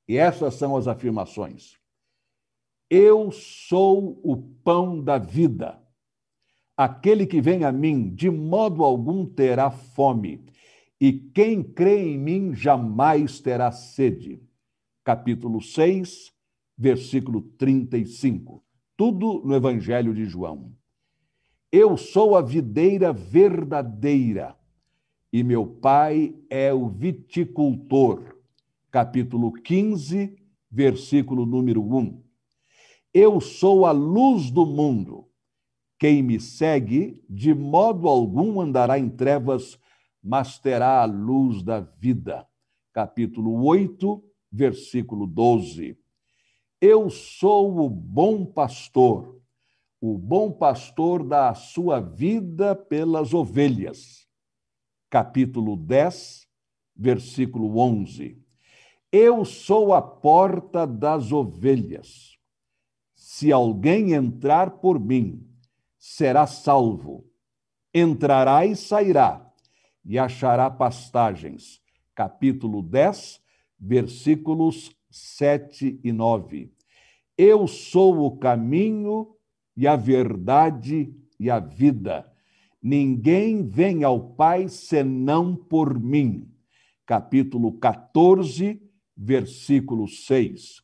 E 0.08 0.18
essas 0.18 0.54
são 0.54 0.78
as 0.78 0.88
afirmações. 0.88 1.78
Eu 2.90 3.32
sou 3.32 4.22
o 4.24 4.38
pão 4.64 5.04
da 5.04 5.18
vida. 5.18 5.82
Aquele 6.78 7.26
que 7.26 7.42
vem 7.42 7.66
a 7.66 7.72
mim, 7.72 8.14
de 8.14 8.30
modo 8.30 8.84
algum 8.84 9.26
terá 9.26 9.70
fome, 9.70 10.46
e 11.02 11.12
quem 11.12 11.62
crê 11.62 12.14
em 12.14 12.18
mim 12.18 12.56
jamais 12.56 13.40
terá 13.42 13.72
sede. 13.72 14.42
Capítulo 15.04 15.62
6, 15.62 16.32
versículo 16.78 17.42
35. 17.42 18.64
Tudo 18.96 19.42
no 19.44 19.56
Evangelho 19.56 20.14
de 20.14 20.26
João. 20.26 20.77
Eu 21.72 21.98
sou 21.98 22.38
a 22.38 22.42
videira 22.42 23.12
verdadeira 23.12 24.56
e 25.34 25.44
meu 25.44 25.68
pai 25.68 26.34
é 26.50 26.74
o 26.74 26.88
viticultor. 26.88 28.38
Capítulo 28.90 29.52
15, 29.52 30.38
versículo 30.72 31.46
número 31.46 31.82
1. 31.82 32.24
Eu 33.14 33.42
sou 33.42 33.86
a 33.86 33.92
luz 33.92 34.50
do 34.50 34.66
mundo. 34.66 35.28
Quem 36.00 36.24
me 36.24 36.40
segue, 36.40 37.22
de 37.30 37.54
modo 37.54 38.08
algum 38.08 38.62
andará 38.62 38.98
em 38.98 39.10
trevas, 39.10 39.78
mas 40.24 40.58
terá 40.58 41.02
a 41.02 41.06
luz 41.06 41.62
da 41.62 41.82
vida. 41.82 42.48
Capítulo 42.94 43.66
8, 43.66 44.24
versículo 44.50 45.28
12. 45.28 45.98
Eu 46.80 47.10
sou 47.10 47.78
o 47.82 47.90
bom 47.90 48.46
pastor. 48.46 49.38
O 50.00 50.16
bom 50.16 50.52
pastor 50.52 51.24
dá 51.24 51.50
a 51.50 51.56
sua 51.56 52.00
vida 52.00 52.76
pelas 52.76 53.34
ovelhas. 53.34 54.28
Capítulo 55.10 55.76
10, 55.76 56.48
versículo 56.96 57.80
11. 57.80 58.40
Eu 59.12 59.44
sou 59.44 59.96
a 59.96 60.02
porta 60.02 60.86
das 60.86 61.32
ovelhas. 61.32 62.38
Se 63.16 63.52
alguém 63.52 64.14
entrar 64.14 64.70
por 64.70 65.00
mim, 65.00 65.44
será 65.98 66.46
salvo. 66.46 67.26
Entrará 67.92 68.68
e 68.68 68.76
sairá, 68.76 69.52
e 70.06 70.20
achará 70.20 70.70
pastagens. 70.70 71.82
Capítulo 72.14 72.84
10, 72.84 73.42
versículos 73.80 74.96
7 75.10 76.00
e 76.04 76.12
9. 76.12 76.72
Eu 77.36 77.68
sou 77.68 78.28
o 78.28 78.38
caminho 78.38 79.37
e 79.78 79.86
a 79.88 79.96
verdade 79.96 81.14
e 81.40 81.52
a 81.52 81.60
vida. 81.60 82.30
Ninguém 82.82 83.64
vem 83.64 84.04
ao 84.04 84.34
Pai 84.34 84.68
senão 84.68 85.56
por 85.56 86.00
mim. 86.00 86.52
Capítulo 87.06 87.74
14, 87.74 88.82
versículo 89.16 90.08
6. 90.08 90.82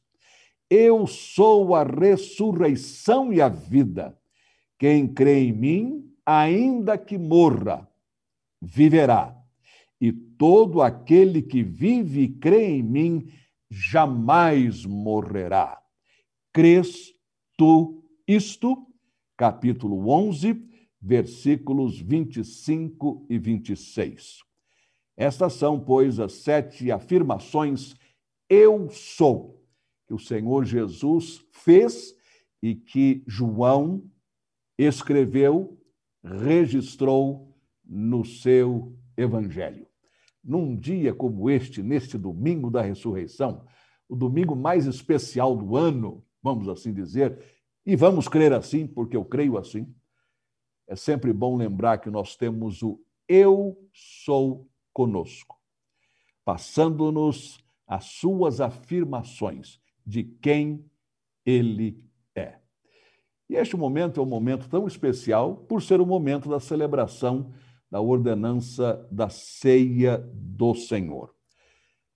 Eu 0.69 1.07
sou 1.07 1.73
a 1.73 1.83
ressurreição 1.83 3.33
e 3.33 3.41
a 3.41 3.49
vida. 3.49 4.17
Quem 4.77 5.07
crê 5.07 5.45
em 5.45 5.53
mim, 5.53 6.13
ainda 6.25 6.97
que 6.97 7.17
morra, 7.17 7.87
viverá. 8.61 9.35
E 9.99 10.11
todo 10.11 10.81
aquele 10.81 11.41
que 11.41 11.63
vive 11.63 12.23
e 12.23 12.27
crê 12.27 12.65
em 12.65 12.83
mim 12.83 13.27
jamais 13.69 14.85
morrerá. 14.85 15.81
Crês 16.51 17.13
tu 17.57 18.02
isto? 18.27 18.87
Capítulo 19.35 20.09
11, 20.09 20.69
versículos 21.01 21.99
25 21.99 23.25
e 23.29 23.37
26. 23.37 24.39
Estas 25.17 25.53
são, 25.53 25.79
pois, 25.79 26.19
as 26.19 26.33
sete 26.33 26.91
afirmações 26.91 27.95
eu 28.49 28.89
sou 28.89 29.63
que 30.07 30.13
o 30.13 30.19
Senhor 30.19 30.65
Jesus 30.65 31.45
fez 31.51 32.15
e 32.61 32.75
que 32.75 33.23
João 33.27 34.03
escreveu, 34.77 35.79
registrou 36.23 37.53
no 37.83 38.23
seu 38.23 38.97
evangelho. 39.17 39.87
Num 40.43 40.75
dia 40.75 41.13
como 41.13 41.49
este, 41.49 41.81
neste 41.81 42.17
domingo 42.17 42.69
da 42.69 42.81
ressurreição, 42.81 43.65
o 44.07 44.15
domingo 44.15 44.55
mais 44.55 44.85
especial 44.85 45.55
do 45.55 45.75
ano, 45.75 46.23
vamos 46.41 46.67
assim 46.67 46.93
dizer, 46.93 47.43
e 47.85 47.95
vamos 47.95 48.27
crer 48.27 48.53
assim, 48.53 48.87
porque 48.87 49.15
eu 49.15 49.25
creio 49.25 49.57
assim. 49.57 49.93
É 50.87 50.95
sempre 50.95 51.31
bom 51.33 51.55
lembrar 51.57 51.97
que 51.99 52.09
nós 52.09 52.35
temos 52.35 52.81
o 52.81 52.99
eu 53.27 53.77
sou 53.93 54.69
conosco, 54.91 55.57
passando-nos 56.43 57.57
as 57.87 58.05
suas 58.05 58.59
afirmações 58.59 59.79
de 60.05 60.23
quem 60.23 60.85
ele 61.45 62.03
e 63.53 63.55
este 63.55 63.77
momento 63.77 64.19
é 64.19 64.23
um 64.23 64.25
momento 64.25 64.67
tão 64.67 64.87
especial 64.87 65.55
por 65.55 65.79
ser 65.79 66.01
o 66.01 66.05
momento 66.07 66.49
da 66.49 66.59
celebração 66.59 67.51
da 67.91 68.01
ordenança 68.01 69.07
da 69.11 69.29
ceia 69.29 70.17
do 70.33 70.73
Senhor. 70.73 71.35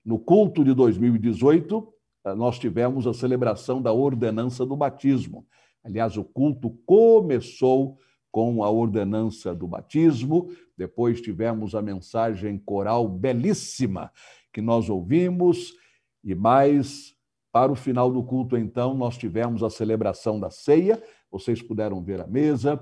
No 0.04 0.18
culto 0.18 0.64
de 0.64 0.74
2018, 0.74 1.88
eh, 1.88 1.97
nós 2.36 2.58
tivemos 2.60 3.06
a 3.08 3.14
celebração 3.14 3.82
da 3.82 3.92
ordenança 3.94 4.66
do 4.66 4.76
batismo. 4.76 5.46
Aliás, 5.84 6.18
o 6.18 6.24
culto 6.24 6.72
começou 6.86 7.98
com 8.32 8.64
a 8.64 8.70
ordenança 8.70 9.56
do 9.56 9.68
batismo, 9.68 10.50
depois 10.78 11.22
tivemos 11.22 11.74
a 11.74 11.82
mensagem 11.82 12.58
coral 12.58 13.08
belíssima 13.08 14.12
que 14.52 14.62
nós 14.62 14.90
ouvimos, 14.90 15.74
e 16.24 16.36
mais 16.36 17.16
para 17.52 17.72
o 17.72 17.76
final 17.76 18.12
do 18.12 18.22
culto, 18.22 18.58
então, 18.58 18.94
nós 18.94 19.18
tivemos 19.18 19.64
a 19.64 19.70
celebração 19.70 20.40
da 20.40 20.50
ceia, 20.50 21.02
vocês 21.32 21.62
puderam 21.62 22.04
ver 22.04 22.22
a 22.22 22.28
mesa 22.28 22.80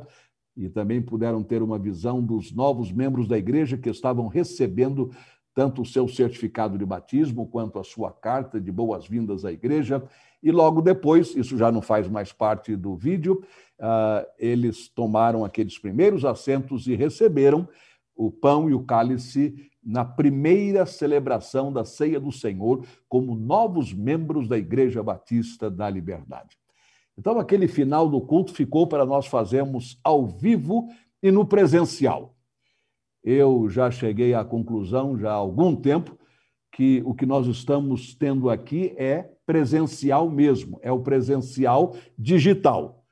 e 0.57 0.67
também 0.69 1.01
puderam 1.01 1.43
ter 1.43 1.61
uma 1.61 1.77
visão 1.77 2.21
dos 2.21 2.51
novos 2.51 2.91
membros 2.91 3.27
da 3.27 3.37
igreja 3.37 3.77
que 3.77 3.89
estavam 3.89 4.27
recebendo 4.27 5.11
tanto 5.55 5.81
o 5.81 5.85
seu 5.85 6.07
certificado 6.07 6.77
de 6.77 6.85
batismo 6.85 7.47
quanto 7.47 7.79
a 7.79 7.83
sua 7.83 8.11
carta 8.11 8.59
de 8.59 8.71
boas-vindas 8.71 9.45
à 9.45 9.51
igreja. 9.53 10.03
E 10.43 10.51
logo 10.51 10.81
depois, 10.81 11.33
isso 11.35 11.57
já 11.57 11.71
não 11.71 11.81
faz 11.81 12.09
mais 12.09 12.33
parte 12.33 12.75
do 12.75 12.95
vídeo, 12.95 13.41
uh, 13.79 14.27
eles 14.37 14.89
tomaram 14.89 15.45
aqueles 15.45 15.79
primeiros 15.79 16.25
assentos 16.25 16.85
e 16.87 16.93
receberam 16.93 17.67
o 18.13 18.29
pão 18.29 18.69
e 18.69 18.73
o 18.73 18.83
cálice 18.83 19.55
na 19.83 20.03
primeira 20.03 20.85
celebração 20.85 21.71
da 21.71 21.85
Ceia 21.85 22.19
do 22.19 22.31
Senhor 22.31 22.85
como 23.07 23.33
novos 23.33 23.93
membros 23.93 24.47
da 24.47 24.57
Igreja 24.57 25.01
Batista 25.01 25.71
da 25.71 25.89
Liberdade. 25.89 26.57
Então, 27.17 27.39
aquele 27.39 27.67
final 27.67 28.09
do 28.09 28.19
culto 28.19 28.53
ficou 28.53 28.87
para 28.87 29.05
nós 29.05 29.25
fazermos 29.25 29.97
ao 30.03 30.27
vivo 30.27 30.89
e 31.23 31.31
no 31.31 31.45
presencial. 31.45 32.34
Eu 33.25 33.67
já 33.67 33.89
cheguei 33.89 34.35
à 34.35 34.45
conclusão, 34.45 35.17
já 35.17 35.31
há 35.31 35.33
algum 35.33 35.75
tempo, 35.75 36.15
que 36.71 37.01
o 37.03 37.15
que 37.15 37.25
nós 37.25 37.47
estamos 37.47 38.13
tendo 38.13 38.51
aqui 38.51 38.93
é 38.97 39.31
presencial 39.47 40.29
mesmo, 40.29 40.79
é 40.83 40.91
o 40.91 40.99
presencial 40.99 41.95
digital. 42.15 43.03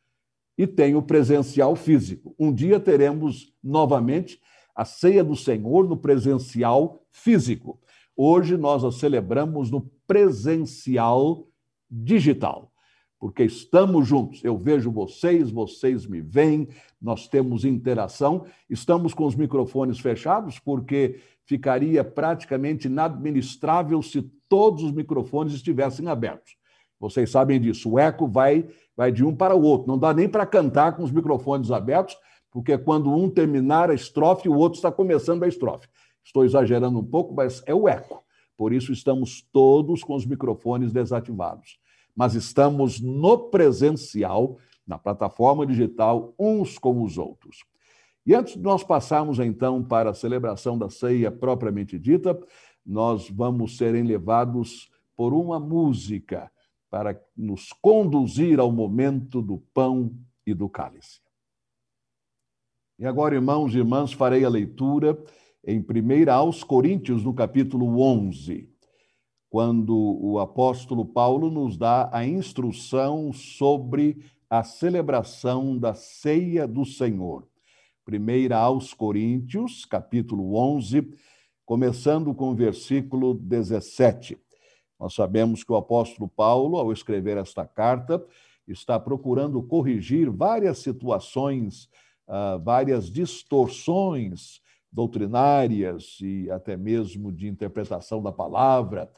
E 0.56 0.68
tem 0.68 0.94
o 0.94 1.02
presencial 1.02 1.76
físico. 1.76 2.36
Um 2.38 2.54
dia 2.54 2.80
teremos 2.80 3.52
novamente 3.64 4.40
a 4.76 4.86
ceia 4.86 5.24
do 5.24 5.36
Senhor 5.36 5.90
no 5.90 5.98
presencial 5.98 7.04
físico. 7.12 7.80
Hoje 8.16 8.56
nós 8.56 8.84
a 8.84 8.92
celebramos 8.92 9.72
no 9.72 9.90
presencial 10.06 11.48
digital 11.90 12.73
porque 13.24 13.46
estamos 13.46 14.06
juntos. 14.06 14.44
Eu 14.44 14.58
vejo 14.58 14.92
vocês, 14.92 15.50
vocês 15.50 16.06
me 16.06 16.20
veem, 16.20 16.68
nós 17.02 17.26
temos 17.26 17.64
interação. 17.64 18.46
Estamos 18.70 19.14
com 19.14 19.26
os 19.26 19.34
microfones 19.34 19.98
fechados, 19.98 20.60
porque 20.60 21.22
ficaria 21.46 22.04
praticamente 22.04 22.88
inadministrável 22.88 24.02
se 24.02 24.24
todos 24.50 24.84
os 24.84 24.92
microfones 24.92 25.54
estivessem 25.54 26.10
abertos. 26.10 26.58
Vocês 27.00 27.32
sabem 27.32 27.62
disso. 27.62 27.92
O 27.92 27.98
eco 27.98 28.28
vai, 28.28 28.68
vai 28.94 29.10
de 29.10 29.24
um 29.24 29.34
para 29.34 29.56
o 29.56 29.62
outro. 29.64 29.88
Não 29.88 29.98
dá 29.98 30.14
nem 30.14 30.28
para 30.28 30.46
cantar 30.46 30.98
com 30.98 31.04
os 31.04 31.12
microfones 31.12 31.72
abertos, 31.72 32.18
porque 32.52 32.78
quando 32.78 33.10
um 33.10 33.30
terminar 33.30 33.90
a 33.90 33.94
estrofe, 33.94 34.50
o 34.50 34.58
outro 34.58 34.76
está 34.76 34.92
começando 34.92 35.44
a 35.44 35.48
estrofe. 35.48 35.88
Estou 36.26 36.44
exagerando 36.44 37.00
um 37.00 37.06
pouco, 37.06 37.34
mas 37.34 37.64
é 37.66 37.74
o 37.74 37.88
eco. 37.88 38.22
Por 38.58 38.74
isso 38.74 38.92
estamos 38.92 39.42
todos 39.54 40.04
com 40.04 40.14
os 40.14 40.26
microfones 40.26 40.92
desativados 40.92 41.82
mas 42.16 42.36
estamos 42.36 43.00
no 43.00 43.50
presencial, 43.50 44.58
na 44.86 44.98
plataforma 44.98 45.66
digital, 45.66 46.34
uns 46.38 46.78
com 46.78 47.02
os 47.04 47.18
outros. 47.18 47.64
E 48.26 48.34
antes 48.34 48.54
de 48.54 48.62
nós 48.62 48.84
passarmos 48.84 49.40
então 49.40 49.84
para 49.84 50.12
a 50.12 50.14
celebração 50.14 50.78
da 50.78 50.90
ceia 50.90 51.32
propriamente 51.32 52.00
dita, 52.00 52.40
nós 52.86 53.30
vamos 53.30 53.78
ser 53.78 53.92
levados 54.04 54.90
por 55.16 55.34
uma 55.34 55.60
música 55.60 56.52
para 56.90 57.20
nos 57.36 57.74
conduzir 57.82 58.60
ao 58.60 58.72
momento 58.72 59.42
do 59.42 59.58
pão 59.74 60.16
e 60.46 60.54
do 60.54 60.70
cálice. 60.70 61.22
E 63.00 63.06
agora, 63.06 63.36
irmãos 63.36 63.74
e 63.74 63.80
irmãs, 63.80 64.14
farei 64.14 64.46
a 64.46 64.50
leitura 64.50 65.22
em 65.66 65.80
1 65.80 66.32
aos 66.32 66.64
Coríntios, 66.64 67.24
no 67.24 67.34
capítulo 67.34 68.00
11 68.00 68.73
quando 69.54 69.96
o 70.20 70.40
apóstolo 70.40 71.06
Paulo 71.06 71.52
nos 71.52 71.78
dá 71.78 72.10
a 72.12 72.26
instrução 72.26 73.32
sobre 73.32 74.18
a 74.50 74.64
celebração 74.64 75.78
da 75.78 75.94
ceia 75.94 76.68
do 76.68 76.84
Senhor. 76.84 77.48
Primeira 78.04 78.58
aos 78.58 78.96
Coríntios, 78.96 79.86
capítulo 79.86 80.56
11, 80.56 81.08
começando 81.64 82.34
com 82.34 82.50
o 82.50 82.56
versículo 82.56 83.36
17. 83.36 84.40
Nós 85.00 85.14
sabemos 85.14 85.64
que 85.64 85.72
o 85.72 85.76
apóstolo 85.76 86.28
Paulo, 86.28 86.78
ao 86.78 86.92
escrever 86.92 87.38
esta 87.38 87.64
carta, 87.64 88.26
está 88.68 89.00
procurando 89.00 89.62
corrigir 89.62 90.32
várias 90.32 90.80
situações, 90.80 91.88
uh, 92.28 92.58
várias 92.64 93.08
distorções 93.08 94.64
doutrinárias 94.92 96.18
e 96.22 96.50
até 96.50 96.76
mesmo 96.76 97.32
de 97.32 97.48
interpretação 97.48 98.22
da 98.22 98.32
palavra 98.32 99.12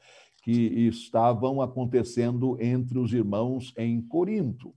que 0.46 0.86
estavam 0.88 1.60
acontecendo 1.60 2.56
entre 2.62 3.00
os 3.00 3.12
irmãos 3.12 3.74
em 3.76 4.00
Corinto. 4.00 4.76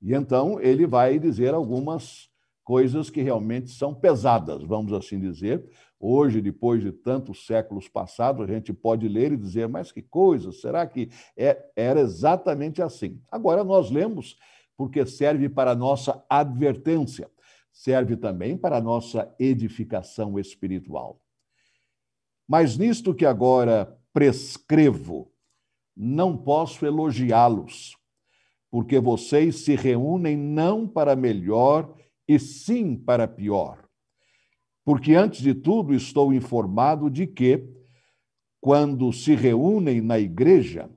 E 0.00 0.14
então 0.14 0.60
ele 0.60 0.86
vai 0.86 1.18
dizer 1.18 1.52
algumas 1.52 2.30
coisas 2.62 3.10
que 3.10 3.20
realmente 3.20 3.72
são 3.72 3.92
pesadas, 3.92 4.62
vamos 4.62 4.92
assim 4.92 5.18
dizer. 5.18 5.68
Hoje, 5.98 6.40
depois 6.40 6.84
de 6.84 6.92
tantos 6.92 7.46
séculos 7.46 7.88
passados, 7.88 8.48
a 8.48 8.52
gente 8.52 8.72
pode 8.72 9.08
ler 9.08 9.32
e 9.32 9.36
dizer, 9.36 9.66
mas 9.66 9.90
que 9.90 10.02
coisa, 10.02 10.52
será 10.52 10.86
que 10.86 11.10
é, 11.36 11.60
era 11.74 12.00
exatamente 12.00 12.80
assim? 12.80 13.20
Agora 13.28 13.64
nós 13.64 13.90
lemos 13.90 14.36
porque 14.76 15.04
serve 15.04 15.48
para 15.48 15.74
nossa 15.74 16.24
advertência, 16.30 17.28
serve 17.72 18.16
também 18.16 18.56
para 18.56 18.80
nossa 18.80 19.34
edificação 19.36 20.38
espiritual. 20.38 21.20
Mas 22.46 22.78
nisto 22.78 23.12
que 23.12 23.26
agora 23.26 23.98
prescrevo, 24.12 25.30
não 25.96 26.36
posso 26.36 26.84
elogiá-los, 26.86 27.96
porque 28.70 28.98
vocês 28.98 29.56
se 29.64 29.74
reúnem 29.74 30.36
não 30.36 30.86
para 30.86 31.14
melhor 31.14 31.94
e 32.26 32.38
sim 32.38 32.96
para 32.96 33.28
pior. 33.28 33.86
Porque, 34.84 35.14
antes 35.14 35.40
de 35.42 35.54
tudo, 35.54 35.94
estou 35.94 36.32
informado 36.32 37.08
de 37.10 37.26
que, 37.26 37.62
quando 38.60 39.12
se 39.12 39.34
reúnem 39.34 40.00
na 40.00 40.18
igreja, 40.18 40.90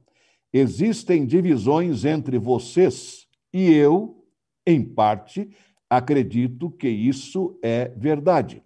existem 0.52 1.26
divisões 1.26 2.06
entre 2.06 2.38
vocês 2.40 3.28
e 3.54 3.72
eu, 3.74 4.26
em 4.66 4.84
parte, 4.84 5.50
acredito 5.90 6.72
que 6.72 6.90
isso 6.90 7.60
é 7.62 7.90
verdade. 7.90 8.64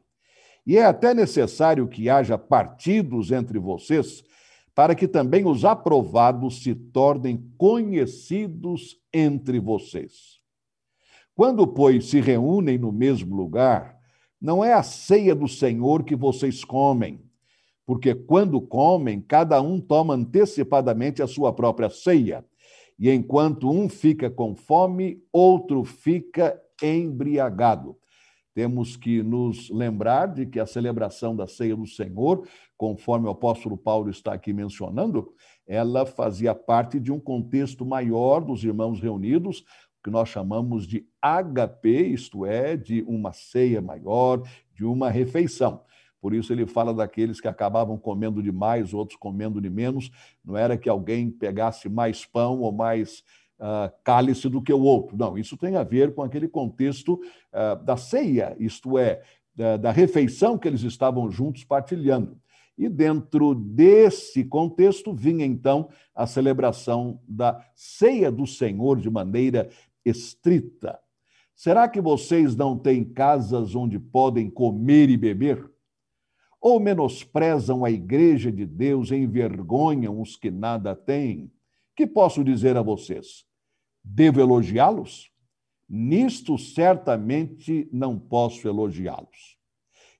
E 0.65 0.77
é 0.77 0.85
até 0.85 1.13
necessário 1.13 1.87
que 1.87 2.09
haja 2.09 2.37
partidos 2.37 3.31
entre 3.31 3.57
vocês 3.57 4.23
para 4.79 4.95
que 4.95 5.09
também 5.09 5.45
os 5.45 5.65
aprovados 5.65 6.63
se 6.63 6.73
tornem 6.73 7.51
conhecidos 7.57 8.97
entre 9.11 9.59
vocês. 9.59 10.39
Quando, 11.35 11.67
pois, 11.67 12.05
se 12.05 12.21
reúnem 12.21 12.77
no 12.77 12.89
mesmo 12.89 13.35
lugar, 13.35 13.97
não 14.39 14.63
é 14.63 14.71
a 14.71 14.81
ceia 14.81 15.35
do 15.35 15.49
Senhor 15.49 16.05
que 16.05 16.15
vocês 16.15 16.63
comem, 16.63 17.19
porque 17.85 18.15
quando 18.15 18.61
comem, 18.61 19.19
cada 19.19 19.61
um 19.61 19.81
toma 19.81 20.13
antecipadamente 20.13 21.21
a 21.21 21.27
sua 21.27 21.51
própria 21.51 21.89
ceia. 21.89 22.45
E 22.97 23.11
enquanto 23.11 23.69
um 23.69 23.89
fica 23.89 24.29
com 24.29 24.55
fome, 24.55 25.21
outro 25.29 25.83
fica 25.83 26.57
embriagado. 26.81 27.97
Temos 28.59 28.97
que 28.97 29.23
nos 29.23 29.69
lembrar 29.69 30.25
de 30.25 30.45
que 30.45 30.59
a 30.59 30.65
celebração 30.65 31.33
da 31.33 31.47
ceia 31.47 31.77
do 31.77 31.87
Senhor, 31.87 32.45
conforme 32.75 33.25
o 33.25 33.29
apóstolo 33.29 33.77
Paulo 33.77 34.09
está 34.09 34.33
aqui 34.33 34.51
mencionando, 34.51 35.33
ela 35.65 36.05
fazia 36.05 36.53
parte 36.53 36.99
de 36.99 37.09
um 37.09 37.21
contexto 37.21 37.85
maior 37.85 38.41
dos 38.41 38.61
irmãos 38.61 38.99
reunidos, 38.99 39.63
que 40.03 40.09
nós 40.09 40.27
chamamos 40.27 40.85
de 40.85 41.07
HP, 41.21 42.07
isto 42.07 42.45
é, 42.45 42.75
de 42.75 43.01
uma 43.03 43.31
ceia 43.31 43.81
maior, 43.81 44.43
de 44.75 44.83
uma 44.83 45.09
refeição. 45.09 45.81
Por 46.19 46.33
isso 46.33 46.51
ele 46.51 46.67
fala 46.67 46.93
daqueles 46.93 47.39
que 47.39 47.47
acabavam 47.47 47.97
comendo 47.97 48.43
demais, 48.43 48.93
outros 48.93 49.17
comendo 49.17 49.61
de 49.61 49.69
menos. 49.69 50.11
Não 50.43 50.57
era 50.57 50.77
que 50.77 50.89
alguém 50.89 51.31
pegasse 51.31 51.87
mais 51.87 52.25
pão 52.25 52.59
ou 52.59 52.73
mais 52.73 53.23
uh, 53.59 53.91
cálice 54.03 54.49
do 54.49 54.61
que 54.61 54.73
o 54.73 54.81
outro. 54.81 55.17
Não, 55.17 55.37
isso 55.37 55.57
tem 55.57 55.75
a 55.75 55.83
ver 55.83 56.13
com 56.13 56.23
aquele 56.23 56.47
contexto 56.47 57.13
uh, 57.13 57.83
da 57.83 57.97
ceia, 57.97 58.55
isto 58.59 58.97
é, 58.97 59.21
da, 59.53 59.77
da 59.77 59.91
refeição 59.91 60.57
que 60.57 60.67
eles 60.67 60.81
estavam 60.81 61.29
juntos 61.29 61.63
partilhando. 61.63 62.37
E 62.77 62.87
dentro 62.87 63.53
desse 63.53 64.45
contexto 64.45 65.13
vinha 65.13 65.45
então 65.45 65.89
a 66.15 66.25
celebração 66.25 67.19
da 67.27 67.61
ceia 67.75 68.31
do 68.31 68.47
Senhor 68.47 68.97
de 68.97 69.09
maneira 69.09 69.69
estrita. 70.05 70.97
Será 71.53 71.89
que 71.89 71.99
vocês 71.99 72.55
não 72.55 72.77
têm 72.77 73.03
casas 73.03 73.75
onde 73.75 73.99
podem 73.99 74.49
comer 74.49 75.09
e 75.09 75.17
beber? 75.17 75.69
Ou 76.61 76.79
menosprezam 76.79 77.83
a 77.83 77.91
igreja 77.91 78.49
de 78.49 78.65
Deus 78.65 79.11
envergonham 79.11 80.21
os 80.21 80.37
que 80.37 80.49
nada 80.49 80.95
têm? 80.95 81.51
Que 81.93 82.07
posso 82.07 82.45
dizer 82.45 82.77
a 82.77 82.81
vocês? 82.81 83.48
Devo 84.11 84.41
elogiá-los? 84.41 85.29
Nisto 85.87 86.57
certamente 86.57 87.87
não 87.91 88.17
posso 88.17 88.67
elogiá-los. 88.67 89.57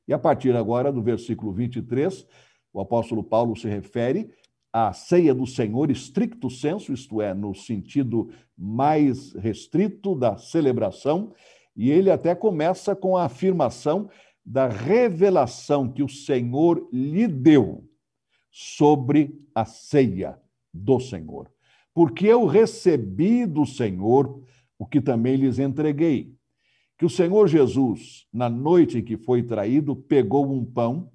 E 0.08 0.14
a 0.14 0.20
partir 0.20 0.56
agora 0.56 0.92
do 0.92 1.02
versículo 1.02 1.52
23, 1.52 2.26
o 2.72 2.80
apóstolo 2.80 3.24
Paulo 3.24 3.56
se 3.56 3.68
refere 3.68 4.32
a 4.72 4.94
ceia 4.94 5.34
do 5.34 5.48
Senhor 5.48 5.90
estricto 5.90 6.50
senso, 6.52 6.94
isto 6.94 7.20
é, 7.20 7.34
no 7.34 7.56
sentido 7.56 8.32
mais 8.56 9.34
restrito 9.34 10.16
da 10.16 10.38
celebração, 10.38 11.34
e 11.76 11.90
ele 11.90 12.12
até 12.12 12.36
começa 12.36 12.96
com 12.96 13.18
a 13.18 13.26
afirmação 13.26 14.10
da 14.46 14.68
revelação 14.68 15.92
que 15.92 16.04
o 16.04 16.10
Senhor 16.10 16.88
lhe 16.94 17.28
deu 17.28 17.84
sobre 18.52 19.36
a 19.56 19.66
ceia 19.66 20.40
do 20.72 21.00
Senhor. 21.00 21.52
Porque 22.00 22.28
eu 22.28 22.46
recebi 22.46 23.46
do 23.46 23.66
Senhor 23.66 24.42
o 24.78 24.86
que 24.86 25.02
também 25.02 25.36
lhes 25.36 25.60
entreguei. 25.60 26.34
Que 26.98 27.06
o 27.06 27.10
Senhor 27.10 27.46
Jesus, 27.46 28.26
na 28.32 28.50
noite 28.50 29.00
em 29.00 29.04
que 29.04 29.18
foi 29.18 29.44
traído, 29.44 29.98
pegou 29.98 30.50
um 30.50 30.64
pão 30.64 31.12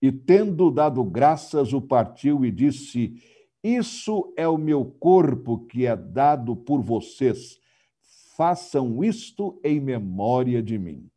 e, 0.00 0.10
tendo 0.10 0.70
dado 0.70 1.04
graças, 1.04 1.74
o 1.74 1.82
partiu 1.82 2.46
e 2.46 2.50
disse: 2.50 3.14
Isso 3.62 4.32
é 4.34 4.48
o 4.48 4.56
meu 4.56 4.86
corpo 4.86 5.66
que 5.66 5.84
é 5.84 5.94
dado 5.94 6.56
por 6.56 6.80
vocês. 6.80 7.58
Façam 8.34 9.04
isto 9.04 9.60
em 9.62 9.78
memória 9.80 10.62
de 10.62 10.78
mim. 10.78 11.10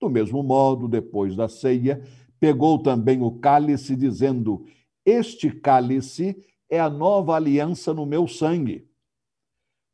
Do 0.00 0.10
mesmo 0.10 0.42
modo, 0.42 0.88
depois 0.88 1.36
da 1.36 1.48
ceia, 1.48 2.02
pegou 2.40 2.80
também 2.80 3.22
o 3.22 3.30
cálice, 3.30 3.94
dizendo: 3.94 4.66
Este 5.06 5.52
cálice 5.52 6.36
é 6.74 6.80
a 6.80 6.90
nova 6.90 7.34
aliança 7.34 7.94
no 7.94 8.04
meu 8.04 8.26
sangue. 8.26 8.88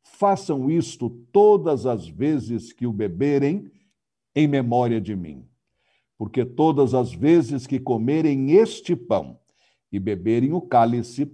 Façam 0.03 0.69
isto 0.69 1.09
todas 1.31 1.85
as 1.85 2.07
vezes 2.07 2.73
que 2.73 2.85
o 2.87 2.93
beberem, 2.93 3.71
em 4.35 4.47
memória 4.47 4.99
de 4.99 5.15
mim 5.15 5.51
porque 6.21 6.45
todas 6.45 6.93
as 6.93 7.11
vezes 7.11 7.65
que 7.65 7.79
comerem 7.79 8.51
este 8.51 8.95
pão 8.95 9.39
e 9.91 9.99
beberem 9.99 10.53
o 10.53 10.61
cálice, 10.61 11.27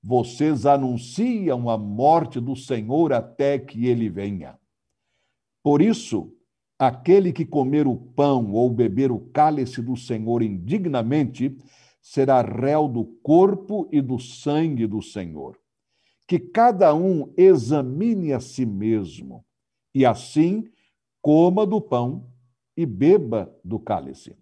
vocês 0.00 0.64
anunciam 0.64 1.68
a 1.68 1.76
morte 1.76 2.38
do 2.38 2.54
Senhor 2.54 3.12
até 3.12 3.58
que 3.58 3.88
ele 3.88 4.08
venha. 4.08 4.56
Por 5.60 5.82
isso, 5.82 6.32
aquele 6.78 7.32
que 7.32 7.44
comer 7.44 7.88
o 7.88 7.96
pão 7.96 8.52
ou 8.52 8.70
beber 8.70 9.10
o 9.10 9.18
cálice 9.18 9.82
do 9.82 9.96
Senhor 9.96 10.40
indignamente, 10.40 11.58
será 12.08 12.40
réu 12.40 12.88
do 12.88 13.04
corpo 13.04 13.86
e 13.92 14.00
do 14.00 14.18
sangue 14.18 14.86
do 14.86 15.02
Senhor. 15.02 15.58
Que 16.26 16.38
cada 16.38 16.94
um 16.94 17.30
examine 17.36 18.32
a 18.32 18.40
si 18.40 18.64
mesmo, 18.64 19.44
e 19.94 20.06
assim 20.06 20.70
coma 21.20 21.66
do 21.66 21.82
pão 21.82 22.26
e 22.74 22.86
beba 22.86 23.54
do 23.62 23.78
cálice. 23.78 24.34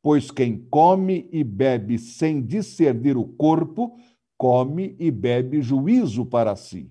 Pois 0.00 0.30
quem 0.30 0.66
come 0.70 1.28
e 1.30 1.44
bebe 1.44 1.98
sem 1.98 2.40
discernir 2.40 3.18
o 3.18 3.24
corpo, 3.24 3.98
come 4.38 4.96
e 4.98 5.10
bebe 5.10 5.60
juízo 5.60 6.24
para 6.24 6.56
si. 6.56 6.90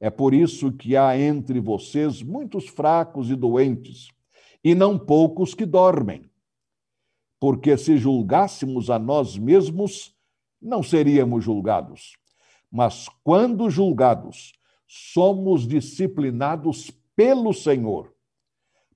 É 0.00 0.08
por 0.08 0.32
isso 0.32 0.72
que 0.72 0.96
há 0.96 1.18
entre 1.18 1.60
vocês 1.60 2.22
muitos 2.22 2.68
fracos 2.68 3.30
e 3.30 3.36
doentes, 3.36 4.08
e 4.64 4.74
não 4.74 4.98
poucos 4.98 5.52
que 5.52 5.66
dormem. 5.66 6.22
Porque 7.38 7.76
se 7.76 7.96
julgássemos 7.96 8.90
a 8.90 8.98
nós 8.98 9.36
mesmos, 9.36 10.14
não 10.60 10.82
seríamos 10.82 11.44
julgados. 11.44 12.16
Mas 12.70 13.08
quando 13.22 13.70
julgados, 13.70 14.52
somos 14.86 15.66
disciplinados 15.66 16.90
pelo 17.14 17.52
Senhor 17.52 18.14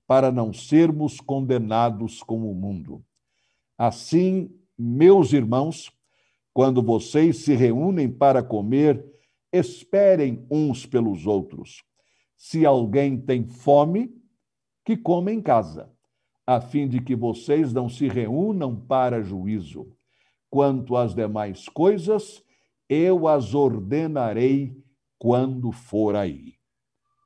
para 0.07 0.31
não 0.31 0.51
sermos 0.51 1.19
condenados 1.19 2.21
com 2.21 2.49
o 2.49 2.53
mundo. 2.53 3.03
Assim, 3.77 4.49
meus 4.77 5.31
irmãos, 5.31 5.91
quando 6.53 6.83
vocês 6.83 7.37
se 7.37 7.55
reúnem 7.55 8.11
para 8.11 8.43
comer, 8.43 9.05
esperem 9.51 10.45
uns 10.51 10.85
pelos 10.85 11.25
outros. 11.25 11.83
Se 12.35 12.65
alguém 12.65 13.17
tem 13.19 13.47
fome, 13.47 14.13
que 14.83 14.97
coma 14.97 15.31
em 15.31 15.41
casa, 15.41 15.89
a 16.55 16.59
fim 16.59 16.87
de 16.87 16.99
que 16.99 17.15
vocês 17.15 17.71
não 17.71 17.87
se 17.87 18.07
reúnam 18.07 18.75
para 18.75 19.21
juízo. 19.21 19.87
quanto 20.49 20.97
às 20.97 21.15
demais 21.15 21.69
coisas, 21.69 22.43
eu 22.89 23.25
as 23.25 23.53
ordenarei 23.53 24.75
quando 25.17 25.71
for 25.71 26.13
aí. 26.13 26.55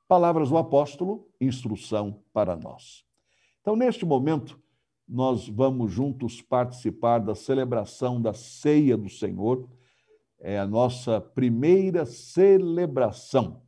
Palavras 0.08 0.50
do 0.50 0.58
apóstolo, 0.58 1.28
instrução 1.42 2.22
para 2.32 2.56
nós. 2.56 3.04
Então, 3.62 3.76
neste 3.76 4.06
momento, 4.06 4.62
nós 5.08 5.48
vamos 5.48 5.92
juntos 5.92 6.40
participar 6.40 7.18
da 7.18 7.34
celebração 7.34 8.22
da 8.22 8.32
ceia 8.32 8.96
do 8.96 9.10
Senhor. 9.10 9.68
É 10.40 10.60
a 10.60 10.68
nossa 10.68 11.20
primeira 11.20 12.06
celebração 12.06 13.64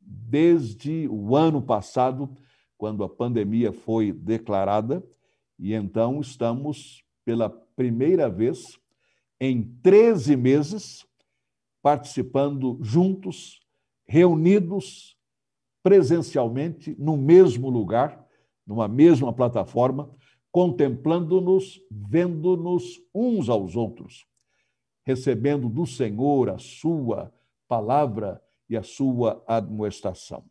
desde 0.00 1.06
o 1.08 1.36
ano 1.36 1.60
passado, 1.60 2.34
quando 2.80 3.04
a 3.04 3.08
pandemia 3.10 3.74
foi 3.74 4.10
declarada, 4.10 5.06
e 5.58 5.74
então 5.74 6.18
estamos 6.18 7.04
pela 7.26 7.50
primeira 7.50 8.30
vez 8.30 8.80
em 9.38 9.62
13 9.82 10.34
meses 10.34 11.06
participando 11.82 12.78
juntos, 12.80 13.60
reunidos 14.06 15.14
presencialmente 15.82 16.96
no 16.98 17.18
mesmo 17.18 17.68
lugar, 17.68 18.26
numa 18.66 18.88
mesma 18.88 19.30
plataforma, 19.30 20.10
contemplando-nos, 20.50 21.82
vendo-nos 21.90 22.98
uns 23.14 23.50
aos 23.50 23.76
outros, 23.76 24.26
recebendo 25.04 25.68
do 25.68 25.84
Senhor 25.84 26.48
a 26.48 26.56
sua 26.56 27.30
palavra 27.68 28.42
e 28.70 28.74
a 28.74 28.82
sua 28.82 29.44
admoestação. 29.46 30.42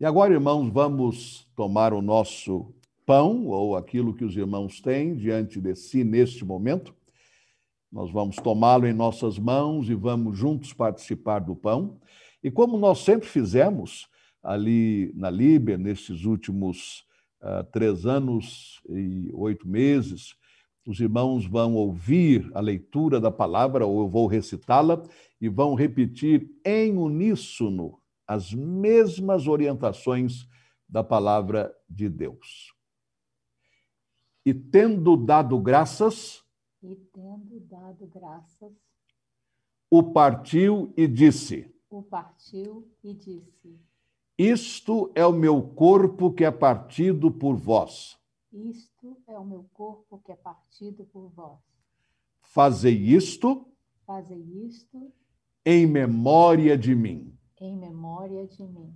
E 0.00 0.04
agora, 0.04 0.34
irmãos, 0.34 0.68
vamos 0.70 1.46
tomar 1.54 1.92
o 1.92 2.02
nosso 2.02 2.74
pão, 3.06 3.46
ou 3.46 3.76
aquilo 3.76 4.12
que 4.12 4.24
os 4.24 4.36
irmãos 4.36 4.80
têm 4.80 5.14
diante 5.14 5.60
de 5.60 5.76
si 5.76 6.02
neste 6.02 6.44
momento. 6.44 6.92
Nós 7.92 8.10
vamos 8.10 8.34
tomá-lo 8.34 8.88
em 8.88 8.92
nossas 8.92 9.38
mãos 9.38 9.88
e 9.88 9.94
vamos 9.94 10.36
juntos 10.36 10.72
participar 10.72 11.38
do 11.38 11.54
pão. 11.54 12.00
E 12.42 12.50
como 12.50 12.76
nós 12.76 13.04
sempre 13.04 13.28
fizemos 13.28 14.08
ali 14.42 15.12
na 15.14 15.30
Líbia, 15.30 15.78
nesses 15.78 16.24
últimos 16.24 17.04
uh, 17.40 17.62
três 17.70 18.04
anos 18.04 18.82
e 18.90 19.30
oito 19.32 19.68
meses, 19.68 20.34
os 20.84 20.98
irmãos 20.98 21.46
vão 21.46 21.76
ouvir 21.76 22.50
a 22.52 22.60
leitura 22.60 23.20
da 23.20 23.30
palavra, 23.30 23.86
ou 23.86 24.00
eu 24.00 24.08
vou 24.08 24.26
recitá-la, 24.26 25.00
e 25.40 25.48
vão 25.48 25.76
repetir 25.76 26.50
em 26.64 26.98
uníssono 26.98 28.00
as 28.26 28.52
mesmas 28.52 29.46
orientações 29.46 30.46
da 30.88 31.02
palavra 31.02 31.74
de 31.88 32.08
Deus. 32.08 32.74
E 34.44 34.52
tendo 34.52 35.16
dado 35.16 35.58
graças, 35.58 36.44
e 36.82 36.94
tendo 36.94 37.60
dado 37.60 38.06
graças, 38.06 38.72
o 39.90 40.02
partiu 40.02 40.92
e 40.96 41.06
disse: 41.06 41.74
O 41.88 42.02
partiu 42.02 42.86
e 43.02 43.14
disse: 43.14 43.80
Isto 44.36 45.10
é 45.14 45.24
o 45.24 45.32
meu 45.32 45.62
corpo 45.62 46.32
que 46.32 46.44
é 46.44 46.50
partido 46.50 47.30
por 47.30 47.56
vós. 47.56 48.18
Isto 48.52 49.16
é 49.26 49.38
o 49.38 49.44
meu 49.44 49.66
corpo 49.72 50.20
que 50.24 50.30
é 50.30 50.36
partido 50.36 51.04
por 51.06 51.28
vós. 51.30 51.58
Fazei 52.42 52.94
isto. 52.94 53.66
Fazei 54.06 54.40
isto. 54.66 55.12
Em 55.64 55.86
memória 55.86 56.76
de 56.76 56.94
mim. 56.94 57.36
Em 57.64 57.76
memória 57.76 58.46
de 58.46 58.62
mim. 58.62 58.94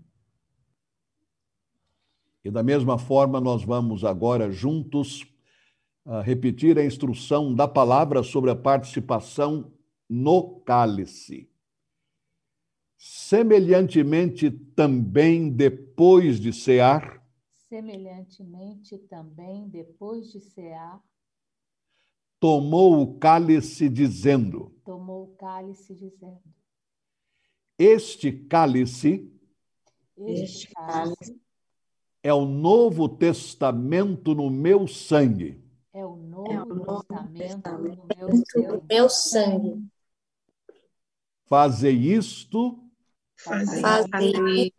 E 2.45 2.51
da 2.51 2.63
mesma 2.63 2.99
forma, 2.99 3.41
nós 3.41 3.65
vamos 3.65 4.05
agora 4.05 4.51
juntos 4.51 5.23
uh, 6.05 6.21
repetir 6.21 6.79
a 6.79 6.85
instrução 6.85 7.55
da 7.55 7.67
palavra 7.67 8.23
sobre 8.23 8.51
a 8.51 8.57
participação 8.57 9.73
no 10.09 10.61
cálice. 10.61 11.51
Semelhantemente, 12.97 14.51
também 14.51 15.51
depois 15.51 16.39
de 16.39 16.53
cear, 16.53 17.19
Semelhantemente, 17.69 18.97
também, 18.97 19.69
depois 19.69 20.33
de 20.33 20.41
cear, 20.41 21.03
tomou 22.41 23.03
o 23.03 23.19
cálice, 23.19 23.91
dizendo: 23.91 24.75
Tomou 24.85 25.25
o 25.25 25.37
cálice, 25.37 25.95
dizendo: 25.95 26.41
Este 27.79 28.33
cálice, 28.33 29.31
Este 30.17 30.69
cálice 30.75 31.41
é 32.23 32.35
o 32.35 32.45
novo 32.45 33.09
testamento 33.09 34.35
no 34.35 34.51
meu 34.51 34.89
sangue. 34.89 35.63
É 35.95 36.05
o 36.05 36.17
novo, 36.17 36.53
é 36.53 36.63
o 36.63 36.67
novo 36.67 37.05
testamento, 37.05 37.39
testamento, 37.39 37.97
no 37.97 38.07
meu 38.17 38.31
sangue. 38.31 38.85
meu 38.91 39.09
sangue. 39.09 39.85
Fazei 41.47 41.95
isto. 41.95 42.79
Fazei, 43.37 43.81
Fazei 43.81 44.73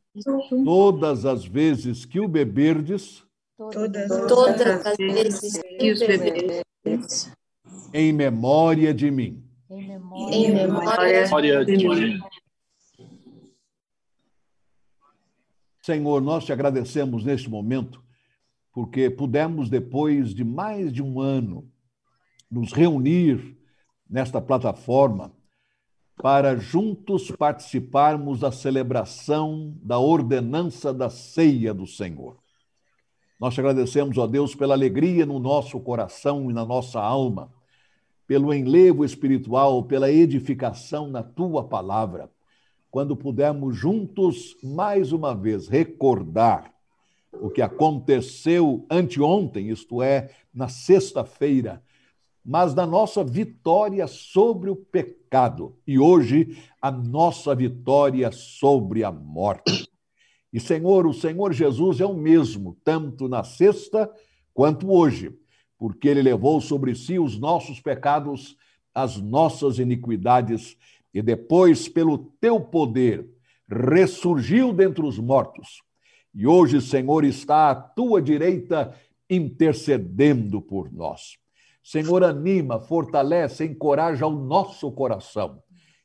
Todas 0.65 1.25
as 1.25 1.45
vezes 1.45 2.03
que 2.03 2.19
o 2.19 2.27
beberdes, 2.27 3.23
todas, 3.57 4.09
todas 4.27 4.85
as 4.85 4.97
vezes 4.97 5.61
que 5.79 5.91
os 5.91 5.99
beberdes, 5.99 7.31
em 7.93 8.11
memória 8.11 8.93
de 8.93 9.09
mim. 9.09 9.43
Em 9.69 9.87
memória, 9.87 11.21
em 11.21 11.23
memória 11.23 11.65
de 11.65 11.77
mim. 11.87 12.19
Senhor, 15.81 16.21
nós 16.21 16.45
te 16.45 16.51
agradecemos 16.51 17.23
neste 17.23 17.49
momento, 17.49 18.03
porque 18.73 19.09
pudemos, 19.09 19.69
depois 19.69 20.33
de 20.33 20.43
mais 20.43 20.91
de 20.91 21.01
um 21.01 21.19
ano, 21.19 21.69
nos 22.49 22.73
reunir 22.73 23.57
nesta 24.09 24.41
plataforma 24.41 25.33
para 26.21 26.57
juntos 26.57 27.31
participarmos 27.31 28.41
da 28.41 28.51
celebração 28.51 29.73
da 29.81 29.97
ordenança 29.99 30.93
da 30.93 31.09
ceia 31.09 31.73
do 31.73 31.87
Senhor. 31.87 32.37
Nós 33.39 33.53
te 33.53 33.61
agradecemos, 33.61 34.17
ó 34.17 34.27
Deus, 34.27 34.53
pela 34.53 34.73
alegria 34.73 35.25
no 35.25 35.39
nosso 35.39 35.79
coração 35.79 36.51
e 36.51 36.53
na 36.53 36.65
nossa 36.65 36.99
alma, 36.99 37.53
pelo 38.27 38.53
enlevo 38.53 39.05
espiritual, 39.05 39.83
pela 39.85 40.11
edificação 40.11 41.07
na 41.07 41.23
tua 41.23 41.63
palavra, 41.63 42.29
quando 42.91 43.15
pudermos 43.15 43.75
juntos 43.75 44.57
mais 44.63 45.11
uma 45.11 45.35
vez 45.35 45.67
recordar 45.67 46.73
o 47.31 47.49
que 47.49 47.61
aconteceu 47.61 48.85
anteontem, 48.89 49.69
isto 49.69 50.01
é, 50.01 50.31
na 50.53 50.67
sexta-feira, 50.67 51.83
mas 52.43 52.73
da 52.73 52.87
nossa 52.87 53.23
vitória 53.23 54.07
sobre 54.07 54.69
o 54.69 54.75
pecado 54.75 55.77
e 55.85 55.99
hoje 55.99 56.57
a 56.81 56.89
nossa 56.89 57.53
vitória 57.53 58.31
sobre 58.31 59.03
a 59.03 59.11
morte. 59.11 59.87
E 60.51 60.59
Senhor, 60.59 61.05
o 61.05 61.13
Senhor 61.13 61.53
Jesus 61.53 62.01
é 62.01 62.05
o 62.05 62.15
mesmo, 62.15 62.75
tanto 62.83 63.27
na 63.27 63.43
sexta 63.43 64.11
quanto 64.51 64.91
hoje, 64.91 65.37
porque 65.77 66.07
ele 66.07 66.23
levou 66.23 66.59
sobre 66.59 66.95
si 66.95 67.19
os 67.19 67.37
nossos 67.37 67.79
pecados, 67.79 68.57
as 68.95 69.17
nossas 69.17 69.77
iniquidades 69.77 70.75
e 71.13 71.21
depois, 71.21 71.87
pelo 71.87 72.17
teu 72.39 72.59
poder, 72.59 73.27
ressurgiu 73.67 74.73
dentre 74.73 75.05
os 75.05 75.17
mortos. 75.17 75.81
E 76.33 76.45
hoje, 76.45 76.81
Senhor, 76.81 77.23
está 77.23 77.71
à 77.71 77.75
tua 77.75 78.21
direita 78.21 78.95
intercedendo 79.29 80.61
por 80.61 80.91
nós. 80.91 81.37
Senhor, 81.83 82.23
anima, 82.23 82.79
fortalece, 82.79 83.65
encoraja 83.65 84.25
o 84.25 84.31
nosso 84.31 84.91
coração. 84.91 85.61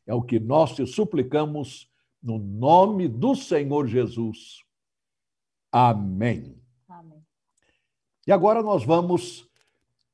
É 0.07 0.15
o 0.15 0.23
que 0.23 0.39
nós 0.39 0.75
te 0.75 0.87
suplicamos 0.87 1.91
no 2.23 2.39
nome 2.39 3.07
do 3.07 3.35
Senhor 3.35 3.87
Jesus. 3.87 4.63
Amém. 5.71 6.57
Amém. 6.89 7.23
E 8.27 8.33
agora 8.33 8.63
nós 8.63 8.85
vamos, 8.85 9.47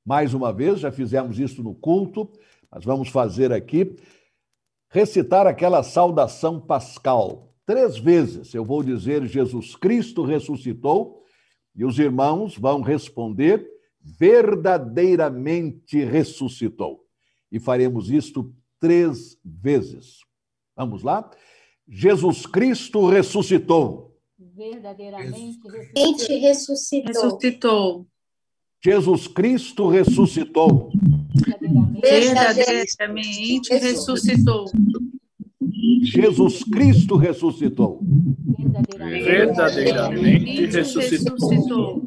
mais 0.04 0.34
uma 0.34 0.52
vez, 0.52 0.80
já 0.80 0.90
fizemos 0.90 1.38
isso 1.38 1.62
no 1.62 1.74
culto, 1.74 2.32
mas 2.70 2.84
vamos 2.84 3.08
fazer 3.08 3.52
aqui, 3.52 3.96
recitar 4.90 5.46
aquela 5.46 5.82
saudação 5.82 6.60
pascal. 6.60 7.54
Três 7.64 7.96
vezes 7.96 8.52
eu 8.52 8.64
vou 8.64 8.82
dizer: 8.82 9.26
Jesus 9.26 9.76
Cristo 9.76 10.22
ressuscitou, 10.22 11.22
e 11.74 11.84
os 11.84 11.98
irmãos 11.98 12.56
vão 12.56 12.82
responder 12.82 13.66
verdadeiramente 14.02 16.02
ressuscitou. 16.04 17.04
E 17.52 17.58
faremos 17.58 18.10
isto 18.10 18.54
três 18.78 19.38
vezes. 19.44 20.20
Vamos 20.76 21.02
lá? 21.02 21.30
Jesus 21.88 22.46
Cristo 22.46 23.08
ressuscitou. 23.08 24.16
Verdadeiramente 24.38 25.58
ressuscitou. 26.38 27.12
ressuscitou. 27.12 28.06
Jesus 28.82 29.28
Cristo 29.28 29.88
ressuscitou. 29.88 30.90
Verdadeiramente 32.02 33.74
ressuscitou. 33.74 34.70
Jesus 36.02 36.64
Cristo 36.64 37.16
ressuscitou. 37.16 38.00
Verdadeiramente 38.98 40.66
ressuscitou. 40.66 42.06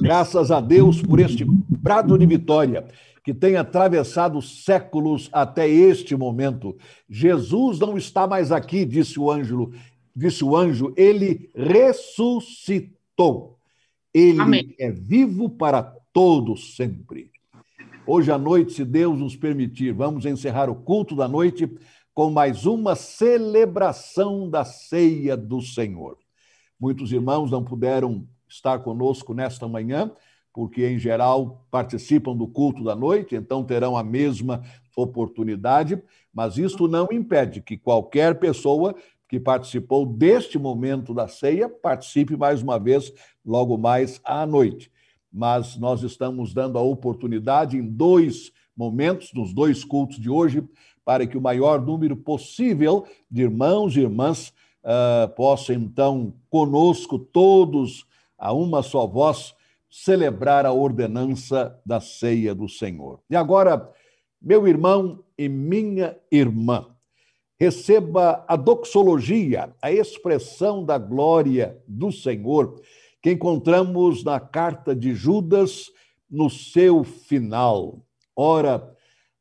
Graças 0.00 0.50
a 0.50 0.60
Deus 0.60 1.00
por 1.02 1.20
este 1.20 1.46
prado 1.82 2.18
de 2.18 2.26
vitória 2.26 2.86
que 3.24 3.34
tem 3.34 3.56
atravessado 3.56 4.40
séculos 4.40 5.28
até 5.32 5.68
este 5.68 6.16
momento. 6.16 6.76
Jesus 7.08 7.78
não 7.78 7.98
está 7.98 8.26
mais 8.26 8.50
aqui, 8.50 8.86
disse 8.86 9.20
o 9.20 9.30
anjo, 9.30 9.70
disse 10.16 10.42
o 10.42 10.56
anjo, 10.56 10.94
ele 10.96 11.50
ressuscitou. 11.54 13.58
Ele 14.14 14.40
Amém. 14.40 14.74
é 14.78 14.90
vivo 14.90 15.50
para 15.50 15.82
todos 16.12 16.74
sempre. 16.74 17.30
Hoje 18.10 18.32
à 18.32 18.38
noite, 18.38 18.72
se 18.72 18.86
Deus 18.86 19.18
nos 19.18 19.36
permitir, 19.36 19.92
vamos 19.92 20.24
encerrar 20.24 20.70
o 20.70 20.74
culto 20.74 21.14
da 21.14 21.28
noite 21.28 21.70
com 22.14 22.30
mais 22.30 22.64
uma 22.64 22.96
celebração 22.96 24.48
da 24.48 24.64
ceia 24.64 25.36
do 25.36 25.60
Senhor. 25.60 26.16
Muitos 26.80 27.12
irmãos 27.12 27.50
não 27.50 27.62
puderam 27.62 28.26
estar 28.48 28.78
conosco 28.78 29.34
nesta 29.34 29.68
manhã, 29.68 30.10
porque 30.54 30.88
em 30.88 30.98
geral 30.98 31.66
participam 31.70 32.34
do 32.34 32.48
culto 32.48 32.82
da 32.82 32.96
noite, 32.96 33.36
então 33.36 33.62
terão 33.62 33.94
a 33.94 34.02
mesma 34.02 34.62
oportunidade, 34.96 36.02
mas 36.32 36.56
isto 36.56 36.88
não 36.88 37.08
impede 37.12 37.60
que 37.60 37.76
qualquer 37.76 38.38
pessoa 38.38 38.94
que 39.28 39.38
participou 39.38 40.06
deste 40.06 40.58
momento 40.58 41.12
da 41.12 41.28
ceia 41.28 41.68
participe 41.68 42.38
mais 42.38 42.62
uma 42.62 42.78
vez 42.78 43.12
logo 43.44 43.76
mais 43.76 44.18
à 44.24 44.46
noite. 44.46 44.90
Mas 45.38 45.76
nós 45.76 46.02
estamos 46.02 46.52
dando 46.52 46.76
a 46.76 46.82
oportunidade 46.82 47.76
em 47.76 47.88
dois 47.88 48.50
momentos, 48.76 49.32
nos 49.32 49.54
dois 49.54 49.84
cultos 49.84 50.18
de 50.18 50.28
hoje, 50.28 50.64
para 51.04 51.28
que 51.28 51.38
o 51.38 51.40
maior 51.40 51.80
número 51.80 52.16
possível 52.16 53.06
de 53.30 53.42
irmãos 53.42 53.96
e 53.96 54.00
irmãs 54.00 54.52
uh, 54.82 55.32
possam, 55.36 55.76
então, 55.76 56.34
conosco, 56.50 57.20
todos, 57.20 58.04
a 58.36 58.52
uma 58.52 58.82
só 58.82 59.06
voz, 59.06 59.54
celebrar 59.88 60.66
a 60.66 60.72
ordenança 60.72 61.80
da 61.86 62.00
ceia 62.00 62.52
do 62.52 62.68
Senhor. 62.68 63.20
E 63.30 63.36
agora, 63.36 63.88
meu 64.42 64.66
irmão 64.66 65.22
e 65.38 65.48
minha 65.48 66.16
irmã, 66.32 66.84
receba 67.60 68.44
a 68.48 68.56
doxologia, 68.56 69.72
a 69.80 69.92
expressão 69.92 70.84
da 70.84 70.98
glória 70.98 71.80
do 71.86 72.10
Senhor, 72.10 72.80
que 73.28 73.32
encontramos 73.32 74.24
na 74.24 74.40
carta 74.40 74.96
de 74.96 75.14
Judas, 75.14 75.90
no 76.30 76.48
seu 76.48 77.04
final. 77.04 78.02
Ora, 78.34 78.90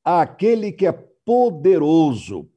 aquele 0.04 0.74
que 0.74 0.86
é 0.86 0.92
poderoso 0.92 2.50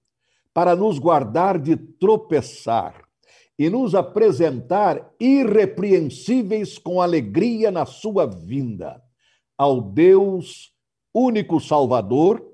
para 0.53 0.75
nos 0.75 0.99
guardar 0.99 1.57
de 1.57 1.77
tropeçar 1.77 3.05
e 3.57 3.71
nos 3.71 3.95
apresentar 3.95 5.09
irrepreensíveis 5.21 6.79
com 6.79 7.01
alegria 7.01 7.71
na 7.71 7.87
sua 7.87 8.27
vinda. 8.27 9.01
Ao 9.57 9.81
Deus 9.81 10.73
único 11.15 11.61
Salvador, 11.61 12.45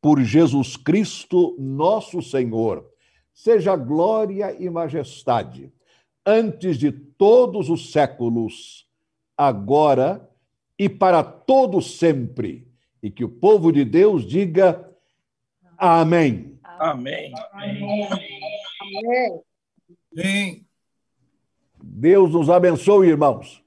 por 0.00 0.20
Jesus 0.20 0.76
Cristo, 0.76 1.56
nosso 1.58 2.22
Senhor, 2.22 2.88
seja 3.34 3.74
glória 3.74 4.56
e 4.56 4.70
majestade, 4.70 5.72
antes 6.30 6.78
de 6.78 6.92
todos 6.92 7.68
os 7.68 7.92
séculos, 7.92 8.86
agora 9.36 10.28
e 10.78 10.88
para 10.88 11.22
todo 11.22 11.82
sempre. 11.82 12.66
E 13.02 13.10
que 13.10 13.24
o 13.24 13.28
povo 13.28 13.72
de 13.72 13.84
Deus 13.84 14.26
diga 14.26 14.88
amém. 15.76 16.58
Amém. 16.78 17.32
Amém. 17.52 18.08
amém. 20.16 20.66
Deus 21.82 22.32
nos 22.32 22.48
abençoe, 22.48 23.08
irmãos. 23.08 23.62